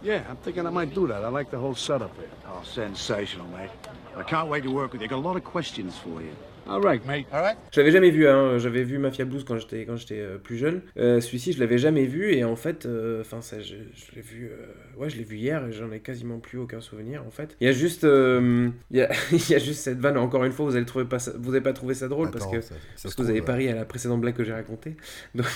[0.00, 1.24] Yeah, I'm thinking I might do that.
[1.24, 2.30] I like the whole setup here.
[2.46, 3.70] Oh, sensational, mate.
[4.16, 5.08] I can't wait to work with you.
[5.08, 6.34] Got a lot of questions for you.
[6.68, 7.26] All right, mate.
[7.32, 7.56] All right?
[7.72, 8.58] Je l'avais jamais vu, hein.
[8.58, 10.82] j'avais vu Mafia Blues quand j'étais quand j'étais euh, plus jeune.
[10.98, 14.20] Euh, Celui-ci, je l'avais jamais vu et en fait, euh, enfin ça, je, je l'ai
[14.22, 17.30] vu, euh, ouais, je l'ai vu hier et j'en ai quasiment plus aucun souvenir en
[17.30, 17.56] fait.
[17.60, 20.18] Il y a juste, euh, il y, a, il y a juste cette vanne.
[20.18, 22.46] Encore une fois, vous allez trouver pas, ça- vous avez pas trouvé ça drôle parce
[22.46, 24.96] que ça- ça parce que vous avez pari à la précédente blague que j'ai racontée.
[25.34, 25.46] Donc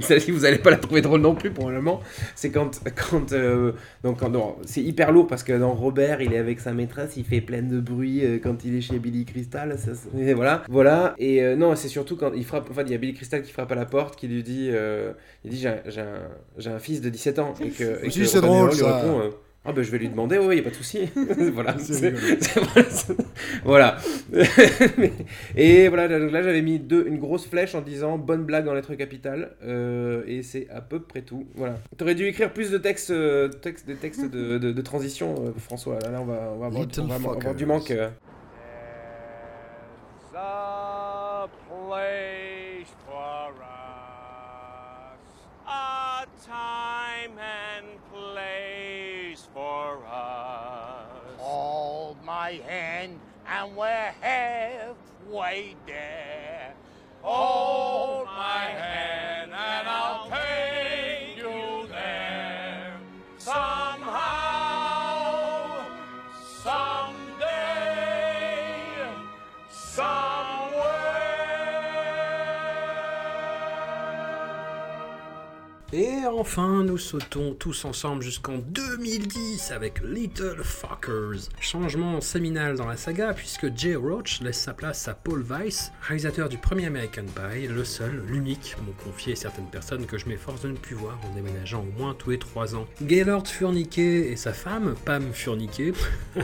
[0.00, 2.00] celle-ci, vous allez pas la trouver drôle non plus probablement.
[2.34, 6.38] C'est quand quand euh, donc quand- c'est hyper lourd parce que dans Robert, il est
[6.38, 9.78] avec sa maîtresse, il fait plein de bruit quand il est chez Billy Crystal.
[9.78, 11.14] Ça, et voilà, voilà.
[11.18, 12.68] Et euh, non, c'est surtout quand il frappe.
[12.70, 15.12] Enfin, il y a Billy Crystal qui frappe à la porte, qui lui dit, euh,
[15.44, 16.28] il dit j'ai un, j'ai un-
[16.58, 18.96] j'ai un fils de 17 ans et que, et que c'est drôle, lui ça.
[18.98, 19.30] répond, euh,
[19.64, 21.08] ah ben je vais lui demander, oui, il y a pas de souci.
[21.54, 21.76] voilà.
[21.78, 22.14] C'est-
[23.64, 23.96] voilà.
[25.56, 28.74] et voilà, donc là j'avais mis deux, une grosse flèche en disant bonne blague en
[28.74, 29.50] lettres capitales.
[29.64, 31.46] euh, et c'est à peu près tout.
[31.54, 31.76] Voilà.
[31.96, 33.12] T'aurais dû écrire plus de textes,
[33.60, 35.98] textes des textes de, de- de transition, François.
[36.00, 37.92] Là, là, on va, on va avoir, Little on va avoir du manque.
[40.38, 45.18] A place for us,
[45.66, 51.06] a time and place for us.
[51.38, 53.18] Hold my hand,
[53.48, 56.74] and we're halfway there.
[57.22, 59.17] Hold my hand and
[76.34, 81.48] enfin, nous sautons tous ensemble jusqu'en 2010 avec Little Fuckers.
[81.60, 86.48] Changement séminal dans la saga puisque Jay Roach laisse sa place à Paul Weiss, réalisateur
[86.48, 90.68] du premier American Pie, le seul, l'unique, m'ont confié certaines personnes que je m'efforce de
[90.68, 92.86] ne plus voir en déménageant au moins tous les 3 ans.
[93.02, 95.92] Gaylord Furniquet et sa femme, Pam Furniquet,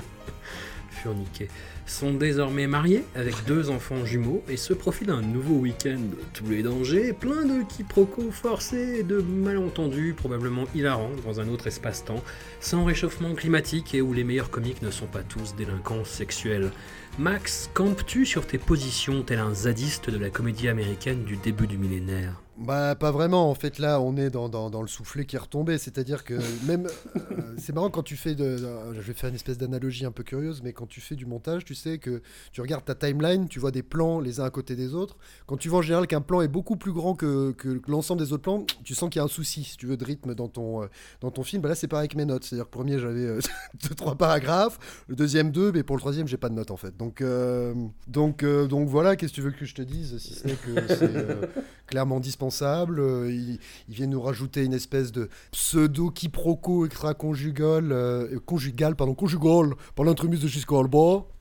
[1.87, 6.01] Sont désormais mariés avec deux enfants jumeaux et se profilent un nouveau week-end
[6.33, 11.67] tous les dangers, plein de quiproquos forcés et de malentendus probablement hilarants dans un autre
[11.67, 12.23] espace-temps,
[12.61, 16.71] sans réchauffement climatique et où les meilleurs comiques ne sont pas tous délinquants sexuels.
[17.19, 21.79] Max, campes-tu sur tes positions tel un zadiste de la comédie américaine du début du
[21.79, 22.44] millénaire?
[22.57, 25.41] Bah pas vraiment, en fait là on est dans, dans, dans le soufflet qui est
[25.41, 26.35] retombé, c'est-à-dire que
[26.67, 26.87] même,
[27.17, 27.21] euh,
[27.59, 28.57] c'est marrant quand tu fais, de,
[28.93, 31.65] je vais faire une espèce d'analogie un peu curieuse, mais quand tu fais du montage,
[31.65, 34.77] tu sais que tu regardes ta timeline, tu vois des plans les uns à côté
[34.77, 37.81] des autres, quand tu vois en général qu'un plan est beaucoup plus grand que, que
[37.89, 40.05] l'ensemble des autres plans, tu sens qu'il y a un souci, si tu veux, de
[40.05, 40.87] rythme dans ton, euh,
[41.21, 43.41] dans ton film, bah là c'est pareil avec mes notes, c'est-à-dire que premier j'avais euh,
[43.89, 46.77] deux, trois paragraphes, le deuxième deux, mais pour le troisième j'ai pas de notes en
[46.77, 47.75] fait, donc, euh,
[48.07, 50.95] donc, donc voilà, qu'est-ce que tu veux que je te dise, si ce n'est que
[50.95, 51.51] c'est...
[51.87, 53.01] clairement dispensable indispensable.
[53.01, 59.15] Euh, ils, ils viennent nous rajouter une espèce de pseudo quiproquo extra-conjugal, euh, conjugal, pardon,
[59.15, 60.45] conjugal, par de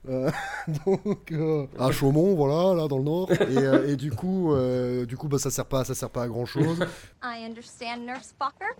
[0.06, 0.30] euh,
[0.86, 3.30] donc euh, à Chaumont, voilà, là dans le nord.
[3.32, 6.24] Et, euh, et du coup, euh, du coup, bah ça sert pas, ça sert pas
[6.24, 6.78] à grand chose.
[7.22, 8.74] I understand, Nurse Fokker.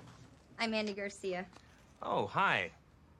[0.60, 1.44] I'm Andy Garcia.
[2.04, 2.70] Oh, hi.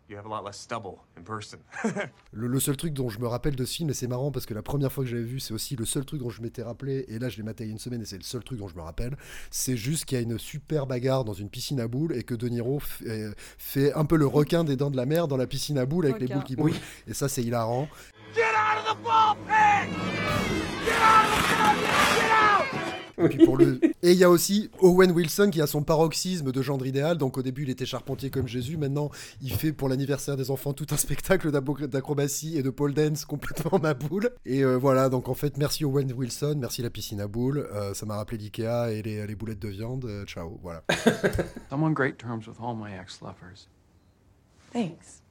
[0.07, 1.61] You have a lot less stubble in person.
[2.33, 4.45] Le, le seul truc dont je me rappelle de ce film, et c'est marrant parce
[4.45, 6.63] que la première fois que j'avais vu, c'est aussi le seul truc dont je m'étais
[6.63, 8.45] rappelé, et là je l'ai maté il y a une semaine et c'est le seul
[8.45, 9.17] truc dont je me rappelle,
[9.51, 12.35] c'est juste qu'il y a une super bagarre dans une piscine à boules et que
[12.35, 15.47] De Niro euh, fait un peu le requin des dents de la mer dans la
[15.47, 17.89] piscine à boules avec les boules qui bougent, et ça c'est hilarant.
[18.35, 19.89] Get out of the bullpen!
[20.85, 22.21] Get out of the bullpen!
[22.21, 22.54] Get out!
[23.19, 23.81] Et puis pour le...
[24.03, 27.19] Et il y a aussi Owen Wilson qui a son paroxysme de gendre idéal.
[27.19, 28.77] Donc au début, il était charpentier comme Jésus.
[28.77, 29.11] Maintenant,
[29.41, 33.25] il fait pour l'anniversaire des enfants tout un spectacle d'abo- d'acrobatie et de pole dance
[33.25, 34.31] complètement ma boule.
[34.45, 37.69] Et euh, voilà, donc en fait, merci Owen Wilson, merci la piscine à boules.
[37.73, 40.05] Euh, ça m'a rappelé l'IKEA et les, les boulettes de viande.
[40.05, 40.85] Euh, ciao, voilà.
[41.71, 43.69] I'm on great terms with all my ex-lovers.
[44.73, 45.24] Thanks.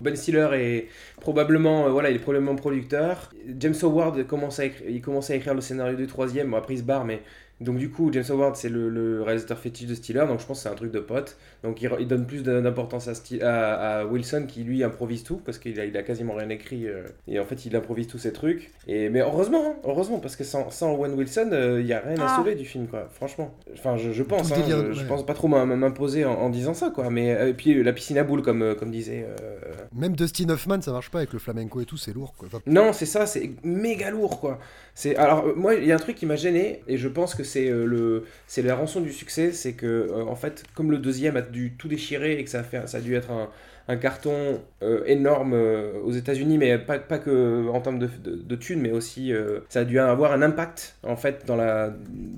[0.00, 0.88] Ben Stiller est
[1.20, 3.32] probablement, euh, voilà, il est probablement producteur.
[3.58, 6.50] James Howard commence à écrire, il commence à écrire le scénario du troisième.
[6.50, 7.22] Bon, après il se barre, mais
[7.60, 10.58] donc du coup James Howard c'est le, le réalisateur fétiche de Stiller, donc je pense
[10.58, 11.36] que c'est un truc de pote.
[11.64, 15.40] Donc il, il donne plus d'importance à, Sti- à, à Wilson qui lui improvise tout
[15.44, 18.18] parce qu'il a, il a quasiment rien écrit euh, et en fait il improvise tous
[18.18, 18.70] ses trucs.
[18.86, 22.00] Et mais heureusement, hein, heureusement parce que sans, sans Owen Wilson euh, il y a
[22.00, 22.36] rien à Ah.
[22.36, 23.08] sauver du film quoi.
[23.10, 25.06] Franchement, enfin je, je pense, hein, délire, je, je ouais.
[25.08, 27.08] pense pas trop m'im- m'imposer en, en disant ça quoi.
[27.10, 29.26] Mais euh, et puis la piscine à boules comme comme disait.
[29.28, 29.58] euh,
[29.94, 32.34] Même Dustin Hoffman, ça marche pas avec le flamenco et tout, c'est lourd.
[32.36, 32.48] Quoi.
[32.48, 34.58] Enfin, non, c'est ça, c'est méga lourd quoi.
[34.94, 37.44] C'est alors moi il y a un truc qui m'a gêné et je pense que
[37.46, 40.98] c'est euh, le c'est la rançon du succès, c'est que euh, en fait comme le
[40.98, 43.48] deuxième a dû tout déchirer et que ça a fait ça a dû être un,
[43.88, 48.34] un carton euh, énorme euh, aux États-Unis, mais pas, pas que en termes de, de,
[48.34, 51.90] de thunes, mais aussi euh, ça a dû avoir un impact en fait dans la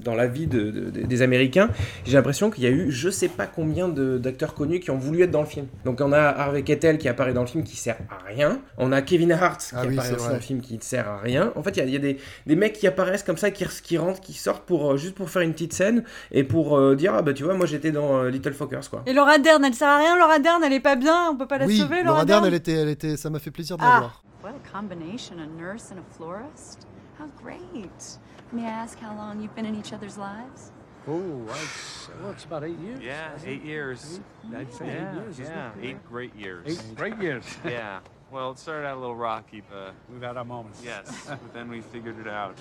[0.05, 1.70] dans la vie de- de- de- des Américains.
[2.05, 4.99] J'ai l'impression qu'il y a eu je sais pas combien de- d'acteurs connus qui ont
[4.99, 5.66] voulu être dans le film.
[5.84, 8.61] Donc on a Harvey Keitel qui apparaît dans le film qui sert à rien.
[8.76, 11.09] On a Kevin Hart qui Ah oui, apparaît aussi dans le film qui ne sert
[11.09, 11.53] à rien.
[11.57, 13.51] En fait, il y a, il y a des, des mecs qui apparaissent comme ça,
[13.51, 16.76] qui, qui rentrent, qui sortent pour, euh, juste pour faire une petite scène et pour
[16.78, 19.03] euh, dire Ah bah tu vois, moi j'étais dans euh, Little Fuckers quoi.
[19.07, 21.47] Et Laura Dern, elle sert à rien, Laura Dern, elle est pas bien, on peut
[21.47, 23.82] pas la oui, sauver, Laura Dern, elle était, elle était, ça m'a fait plaisir de
[23.82, 23.99] la Ah.
[24.01, 24.22] voir.
[24.43, 26.86] What a combination, a nurse and a florist.
[27.18, 28.18] How great.
[28.53, 30.72] May I ask how long you've been in each other's lives?
[31.09, 31.12] Oh,
[31.49, 33.01] I, well, it's about eight years.
[33.03, 34.20] Yeah, eight years.
[34.55, 35.84] I'd say yeah, eight years, isn't yeah, it?
[35.84, 36.66] eight great years.
[36.66, 37.45] Eight great years.
[37.64, 38.01] yeah.
[38.30, 40.82] Well, it started out a little rocky, but We've had our moments.
[40.84, 42.57] yes, but then we figured it out.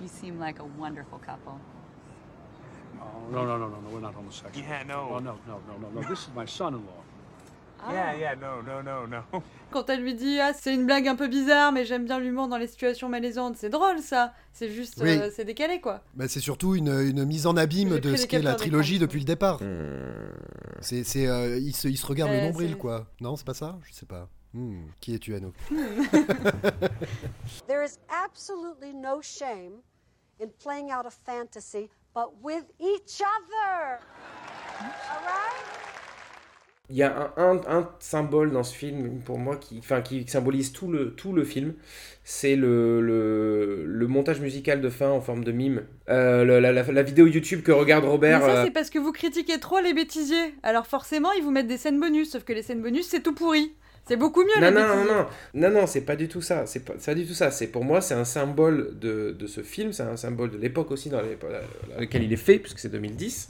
[0.00, 1.58] You seem like a wonderful couple.
[3.00, 4.66] Oh, no, no, no, no, no, we're not homosexual.
[4.68, 5.08] Yeah, no.
[5.12, 6.08] Oh, no, no, no, no, no.
[6.08, 6.99] This is my son-in-law.
[7.90, 9.22] Yeah, yeah, no, no, no, no.
[9.70, 12.48] Quand elle lui dit ah c'est une blague un peu bizarre mais j'aime bien l'humour
[12.48, 14.34] dans les situations malaisantes, c'est drôle ça.
[14.52, 15.16] C'est juste Oui.
[15.18, 16.02] euh, c'est décalé quoi.
[16.14, 19.24] Bah, c'est surtout une, une mise en abîme de ce qu'est la trilogie depuis le
[19.24, 19.60] départ.
[20.80, 23.06] C'est, c'est, euh, ils, se, ils se regardent le Euh, nombril, c'est- quoi.
[23.20, 23.78] Non, c'est pas ça?
[23.86, 24.28] Je sais pas.
[24.52, 25.54] Hmm, Qui es-tu, Anouk
[27.68, 29.82] There is absolutely no shame
[30.40, 34.00] in playing out a fantasy, but with each other.
[34.80, 35.79] All right?
[36.90, 40.26] Il y a un, un, un symbole dans ce film pour moi qui, enfin, qui
[40.26, 41.74] symbolise tout le, tout le film.
[42.24, 45.82] C'est le, le, le montage musical de fin en forme de mime.
[46.08, 48.40] Euh, la, la- la vidéo YouTube que regarde Robert.
[48.40, 50.54] Mais ça euh, c'est parce que vous critiquez trop les bêtisiers.
[50.62, 53.34] Alors forcément ils vous mettent des scènes bonus, sauf que les scènes bonus c'est tout
[53.34, 53.72] pourri.
[54.10, 56.66] C'est beaucoup mieux Non, non, non, non, non, non, c'est pas du tout ça.
[56.66, 57.52] C'est pas, pas du tout ça.
[57.52, 59.92] C'est pour moi, c'est un symbole de, de ce film.
[59.92, 61.22] C'est un symbole de l'époque aussi dans,
[61.96, 63.46] laquelle il est fait, puisque c'est 2010.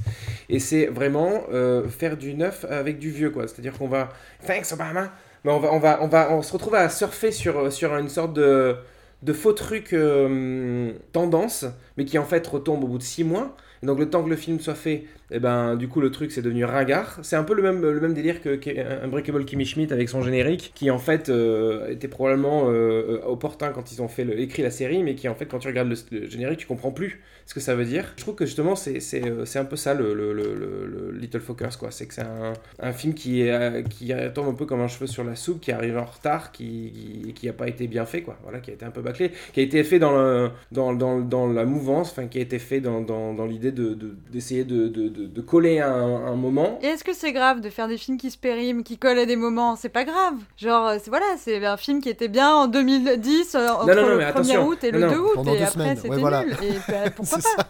[0.50, 3.48] Et c'est vraiment euh, faire du neuf avec du vieux, quoi.
[3.48, 4.10] C'est-à-dire qu'on va,
[4.46, 7.72] thanks Obama, mais on va, on va, on va, on se retrouve à surfer sur,
[7.72, 8.76] sur une sorte de,
[9.22, 11.64] de faux truc euh, tendance,
[11.96, 13.56] mais qui en fait retombe au bout de six mois.
[13.82, 16.32] Et donc le temps que le film soit fait, et ben du coup le truc
[16.32, 17.18] c'est devenu ringard.
[17.22, 18.70] C'est un peu le même, le même délire que, que
[19.04, 23.92] Unbreakable Kimmy Schmidt avec son générique, qui en fait euh, était probablement euh, opportun quand
[23.92, 26.28] ils ont fait le, écrit la série, mais qui en fait quand tu regardes le,
[26.28, 28.12] générique tu comprends plus ce que ça veut dire.
[28.16, 31.40] Je trouve que justement c'est, euh, un peu ça le, le, le- le- le Little
[31.40, 31.90] Focus quoi.
[31.90, 35.06] C'est que c'est un, un film qui, est, qui tombe un peu comme un cheveu
[35.06, 38.22] sur la soupe, qui arrive en retard, qui, qui, qui a pas été bien fait
[38.22, 38.38] quoi.
[38.42, 41.46] Voilà, qui a été un peu bâclé, qui a été fait dans, dans, dans, dans
[41.48, 45.08] la mouvance, enfin qui a été fait dans, dans, l'idée de, de- d'essayer de, de,
[45.20, 46.78] de, de coller un, un moment.
[46.82, 49.26] Et est-ce que c'est grave de faire des films qui se périment, qui collent à
[49.26, 49.76] des moments?
[49.76, 50.34] C'est pas grave.
[50.56, 53.94] Genre, euh, c'est voilà, c'est un film qui était bien en 2010, euh, entre non,
[54.02, 54.66] non, le mais 1er attention.
[54.68, 55.12] août et Non, le non.
[55.12, 55.96] 2 août, Pendant et après semaines.
[55.96, 56.44] c'était Ouais, voilà.
[56.44, 56.56] nul.
[56.62, 57.66] Et bah, pourquoi C'est pas?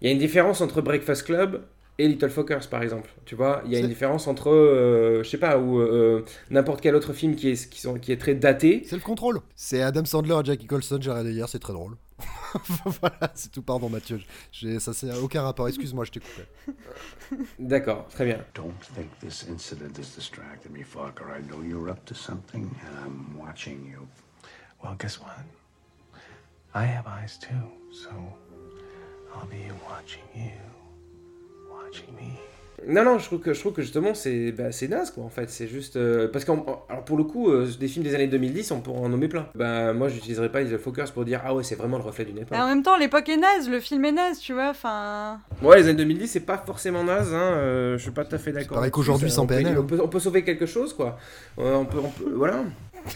[0.00, 1.62] Il y a une différence entre Breakfast Club
[1.98, 3.10] et Little Fuckers par exemple.
[3.26, 6.80] Tu vois, il y a une différence entre, euh, je sais pas, ou euh, n'importe
[6.80, 8.82] quel autre film qui est, qui, sont, qui est très daté.
[8.86, 9.40] C'est le contrôle.
[9.54, 11.96] C'est Adam Sandler et Jackie Colson, j'ai regardé hier, c'est très drôle.
[13.00, 13.62] voilà, c'est tout.
[13.62, 14.20] Pardon, Mathieu.
[14.52, 15.68] J'ai, ça, c'est aucun rapport.
[15.68, 16.46] Excuse-moi, je t'ai coupé.
[17.58, 18.44] D'accord, très bien.
[18.54, 21.30] Don't think this incident has distracted me, fucker.
[21.30, 24.06] I know you're up to something, and I'm watching you.
[24.82, 25.44] Well, guess what?
[26.74, 28.10] I have eyes too, so
[29.34, 30.52] I'll be watching you,
[31.70, 32.38] watching me.
[32.86, 35.28] Non, non, je trouve que, je trouve que justement, c'est bah, c'est naze, quoi, en
[35.28, 35.50] fait.
[35.50, 35.96] C'est juste.
[35.96, 39.00] euh, parce que, alors pour le coup, euh, des films des années 2010, on pourrait
[39.00, 39.48] en nommer plein.
[39.54, 42.38] Bah, moi, j'utiliserais pas Little Focus pour dire, ah ouais, c'est vraiment le reflet d'une
[42.38, 42.56] époque.
[42.56, 44.70] Et en même temps, l'époque est naze, le film est naze, tu vois.
[44.70, 45.40] Enfin.
[45.62, 47.38] Ouais, les années 2010, c'est pas forcément naze, hein.
[47.54, 48.76] euh, je suis pas tout à fait d'accord.
[48.76, 51.18] pareil qu'aujourd'hui, sans on peut- PNL, On peut, on peut sauver quelque chose, quoi.
[51.58, 52.64] Euh, on peut, on peut- voilà.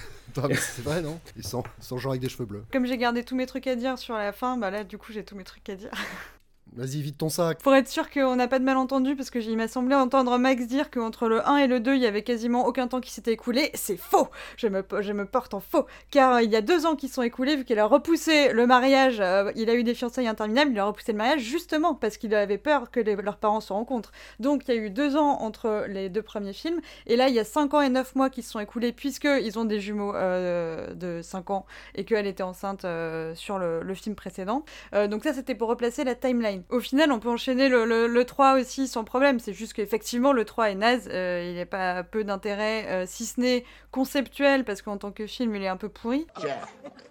[0.53, 2.65] C'est vrai, non Ils sont, ils sont genre avec des cheveux bleus.
[2.73, 5.12] Comme j'ai gardé tous mes trucs à dire sur la fin, bah là, du coup,
[5.12, 5.91] j'ai tous mes trucs à dire.
[6.77, 7.62] Vas-y, vide ton sac.
[7.62, 10.66] Pour être sûr qu'on n'a pas de malentendu, parce que il m'a semblé entendre Max
[10.66, 13.33] dire qu'entre le 1 et le 2, il y avait quasiment aucun temps qui s'était
[13.33, 13.70] écoulé.
[13.75, 15.87] C'est faux je me, je me porte en faux.
[16.11, 18.66] Car euh, il y a deux ans qui sont écoulés, vu qu'il a repoussé le
[18.66, 22.16] mariage, euh, il a eu des fiançailles interminables, il a repoussé le mariage justement parce
[22.16, 24.12] qu'il avait peur que leurs parents se rencontrent.
[24.41, 27.35] Donc il y a eu deux ans entre les deux premiers films, et là il
[27.35, 30.14] y a 5 ans et 9 mois qui se sont écoulés, puisqu'ils ont des jumeaux
[30.14, 32.87] euh, de 5 ans, et qu'elle était enceinte
[33.35, 34.64] sur le, film précédent.
[34.93, 36.64] Donc ça c'était pour replacer la timeline.
[36.71, 40.33] Au final on peut enchaîner le, le- le 3 aussi sans problème, c'est juste qu'effectivement
[40.33, 44.65] le 3 est naze, euh, il a pas peu d'intérêt, euh, si ce n'est conceptuel,
[44.65, 46.27] parce qu'en tant que film il est un peu pourri.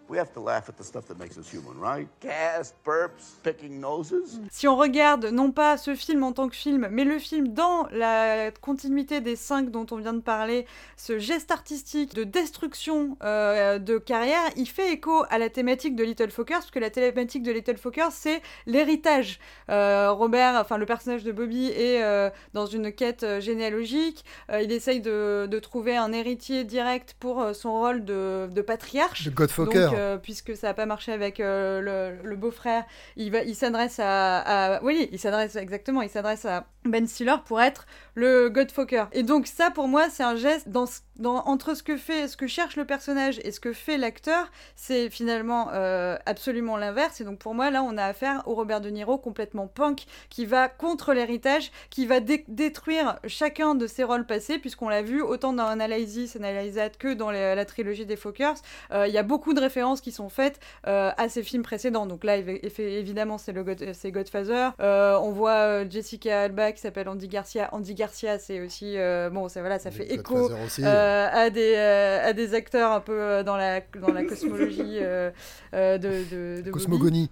[0.10, 2.08] We have to laugh at the stuff that makes us human, right?
[2.22, 4.40] Gas, burps, picking noses.
[4.52, 7.88] Si on regarde non pas ce film en tant que film, mais le film dans
[7.92, 10.66] la continuité des cinq dont on vient de parler,
[10.98, 16.04] ce geste artistique de destruction euh, de carrière, il fait écho à la thématique de
[16.04, 19.40] Little Focus, parce que la thématique de Little Focus, c'est l'héritage.
[19.70, 24.26] Euh, Robert, enfin le personnage de Bobby, est euh, dans une quête généalogique.
[24.52, 29.26] Euh, il essaye de, de trouver un héritier direct pour son rôle de, de patriarche.
[29.26, 29.93] De Godfucker.
[29.96, 32.84] Euh, puisque ça n'a pas marché avec euh, le, beau-frère,
[33.16, 37.86] il, s'adresse à, à- Oui, il s'adresse exactement, il s'adresse à Ben Stiller pour être
[38.16, 39.06] le Godfucker.
[39.14, 40.68] Et donc ça, pour moi, c'est un geste
[41.24, 45.10] entre ce que fait, ce que cherche le personnage et ce que fait l'acteur, c'est
[45.10, 47.22] finalement euh, absolument l'inverse.
[47.22, 50.46] Et donc pour moi, là, on a affaire au Robert De Niro complètement punk, qui
[50.46, 55.22] va contre l'héritage, qui va dé- détruire chacun de ses rôles passés, puisqu'on l'a vu
[55.22, 58.56] autant dans Analysis, Analysat que dans la trilogie des Fockers.
[58.92, 62.06] Euh, Il y a beaucoup de références qui sont faites euh, à ces films précédents.
[62.06, 64.72] Donc là, évidemment, c'est le God- Godfather.
[64.80, 67.70] Euh, on voit euh, Jessica Alba qui s'appelle Andy Garcia.
[67.74, 68.96] Andy Garcia, c'est aussi
[69.32, 70.50] bon, ça voilà, ça fait écho
[70.84, 75.32] à des à des acteurs un peu dans la dans la cosmologie de,
[75.72, 77.30] de, Bobby.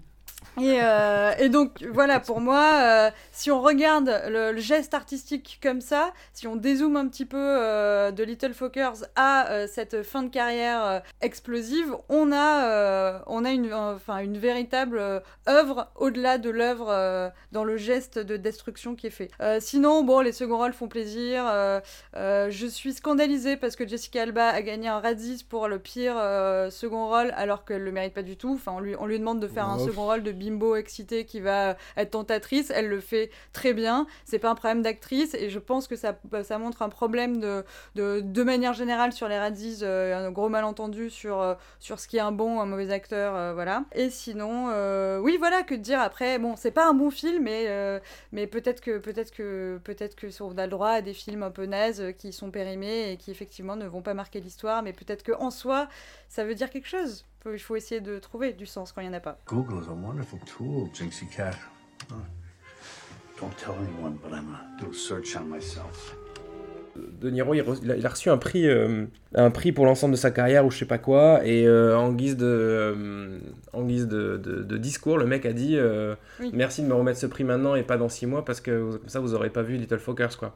[0.59, 5.59] Et, euh, et donc voilà, pour moi, euh, si on regarde le, le geste artistique
[5.63, 10.23] comme ça, si on dézoome un petit peu euh, de Little Fockers à cette fin
[10.23, 17.31] de carrière explosive, on a, on a une, enfin, une véritable œuvre au-delà de l'œuvre
[17.51, 19.31] dans le geste de destruction qui est fait.
[19.59, 21.45] Sinon, bon, les seconds rôles font plaisir.
[22.13, 26.15] je suis scandalisée parce que Jessica Alba a gagné un Razzies pour le pire
[26.69, 28.53] second rôle alors qu'elle le mérite pas du tout.
[28.53, 31.39] Enfin, on lui, on lui demande de faire un second rôle de bimbo excitée qui
[31.39, 32.71] va être tentatrice.
[32.73, 34.07] Elle le fait très bien.
[34.25, 37.63] C'est pas un problème d'actrice et je pense que ça, ça montre un problème de,
[37.95, 42.17] de, manière générale sur les Razzies, euh, un gros malentendu sur, euh, sur ce qui
[42.17, 43.86] est un bon ou un mauvais acteur, euh, voilà.
[43.93, 44.71] Et sinon,
[45.21, 46.39] oui, voilà, que dire après.
[46.39, 48.01] Bon, c'est pas un bon film, mais,
[48.32, 51.51] mais peut-être que peut-être que peut-être que on a le droit à des films un
[51.51, 55.23] peu nazes qui sont périmés et qui effectivement ne vont pas marquer l'histoire, mais peut-être
[55.23, 55.88] que en soi,
[56.29, 57.25] ça veut dire quelque chose.
[57.43, 59.37] Faut- Il faut essayer de trouver du sens quand il y en a pas.
[59.47, 61.51] Google is a wonderful tool, Jinxie Cat.
[63.39, 66.15] Don't tell anyone, but I'm gonna do a search on myself.
[66.95, 70.19] De Niro, il, a, il a reçu un prix, euh, un prix pour l'ensemble de
[70.19, 73.39] sa carrière ou je sais pas quoi, et euh, en guise de, euh,
[73.71, 76.51] en guise de, de- de discours, le mec a dit euh, Oui.
[76.53, 79.07] merci de me remettre ce prix maintenant et pas dans six mois parce que comme
[79.09, 80.55] ça vous aurez pas vu Little Fockers quoi.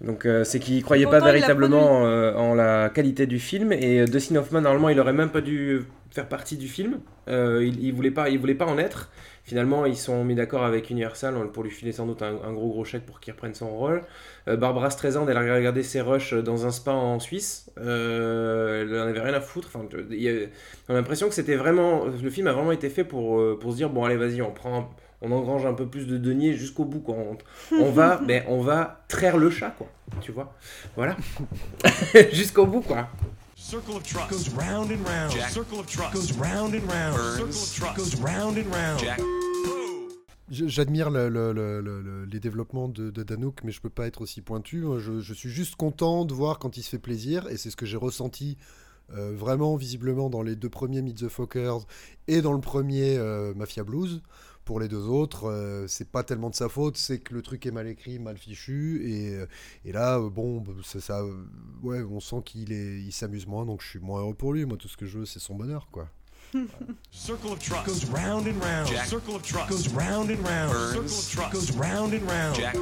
[0.00, 4.06] Donc euh, c'est qu'il croyait pas Pourtant, véritablement euh, en la qualité du film et
[4.06, 7.00] Dustin Hoffman normalement il aurait même pas dû faire partie du film.
[7.28, 9.10] Euh, il, il voulait pas, il voulait pas en être.
[9.44, 12.68] Finalement, ils sont mis d'accord avec Universal pour lui filer sans doute un, un gros
[12.68, 14.02] gros chèque pour qu'il reprenne son rôle.
[14.48, 17.70] Euh, Barbara Streisand, elle a regardé ses rushs dans un spa en Suisse.
[17.78, 19.68] Euh, elle en avait rien à foutre.
[19.74, 20.48] Enfin, il y
[20.88, 23.72] on a l'impression que c'était vraiment, le film a vraiment été fait pour, euh, pour
[23.72, 24.90] se dire bon allez vas-y, on prend,
[25.22, 27.00] on engrange un peu plus de deniers jusqu'au bout.
[27.00, 27.16] Quoi.
[27.16, 27.36] On,
[27.80, 29.88] on va, ben, on va traire le chat quoi.
[30.20, 30.54] Tu vois,
[30.96, 31.16] voilà,
[32.32, 33.08] jusqu'au bout quoi.
[33.70, 35.32] Circle of trust goes round and round.
[35.50, 37.16] Circle of trust goes round and round.
[37.36, 39.00] Circle of trust goes round and round.
[40.50, 43.88] Je- J'admire le- le- le- le- le- les développements de, de Danouk, mais je peux
[43.90, 44.84] pas être aussi pointu.
[44.98, 47.76] Je, je suis juste content de voir quand il se fait plaisir, et c'est ce
[47.76, 48.56] que j'ai ressenti
[49.16, 51.86] euh, vraiment visiblement dans les deux premiers Meet the Fockers
[52.26, 54.20] et dans le premier euh, Mafia Blues.
[54.70, 57.66] Pour les deux autres, euh, c'est pas tellement de sa faute, c'est que le truc
[57.66, 59.46] est mal écrit, mal fichu, et, euh,
[59.84, 61.32] et là, euh, bon, c'est ça, euh,
[61.82, 64.64] ouais, on sent qu'il est, il s'amuse moins, donc je suis moins heureux pour lui.
[64.66, 66.06] Moi, tout ce que je veux, c'est son bonheur, quoi.
[67.10, 68.86] Circle of trust goes round and round.
[68.86, 69.06] Jack.
[69.06, 70.70] Circle of trust goes round and round.
[70.70, 71.10] Burns.
[71.10, 72.54] Circle of trust goes round and round.
[72.54, 72.76] Jack.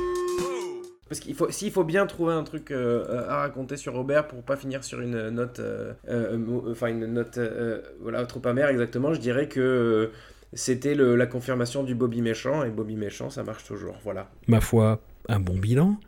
[1.09, 4.43] Parce qu'il faut, s'il faut bien trouver un truc euh, à raconter sur Robert pour
[4.43, 9.15] pas finir sur une note, euh, euh, enfin une note, euh, voilà, trop amère exactement,
[9.15, 10.13] je dirais que euh,
[10.53, 14.31] c'était le- la confirmation du Bobby méchant et Bobby méchant, ça marche toujours, voilà.
[14.47, 15.99] Ma foi, un bon bilan.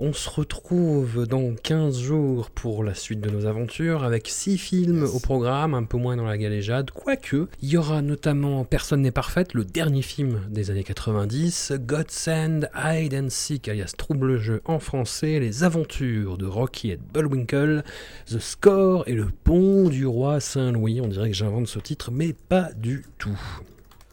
[0.00, 5.04] On se retrouve dans 15 jours pour la suite de nos aventures avec 6 films
[5.04, 7.46] au programme, un peu moins dans la galéjade, quoique.
[7.62, 13.14] Il y aura notamment Personne n'est parfaite, le dernier film des années 90, Godsend, Hide
[13.14, 17.84] and Seek, alias Trouble Jeu en français, Les aventures de Rocky et de Bullwinkle,
[18.26, 21.00] The Score et le pont du roi Saint-Louis.
[21.00, 23.38] On dirait que j'invente ce titre, mais pas du tout.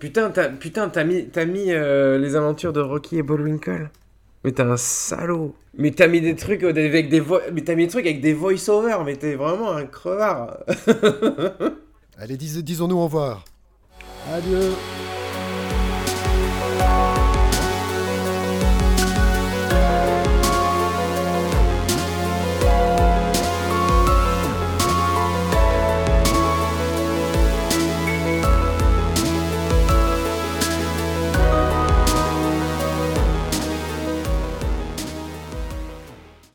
[0.01, 3.91] Putain, t'as, putain, t'as mis, t'as mis euh, les aventures de Rocky et Bullwinkle.
[4.43, 5.53] Mais t'es un salaud.
[5.77, 8.19] Mais t'as mis des trucs euh, avec des vo- mais t'as mis des trucs avec
[8.19, 8.97] des voice-over.
[9.05, 10.57] Mais t'es vraiment un crevard.
[12.17, 13.45] Allez, dis- disons-nous au revoir.
[14.33, 14.71] Adieu.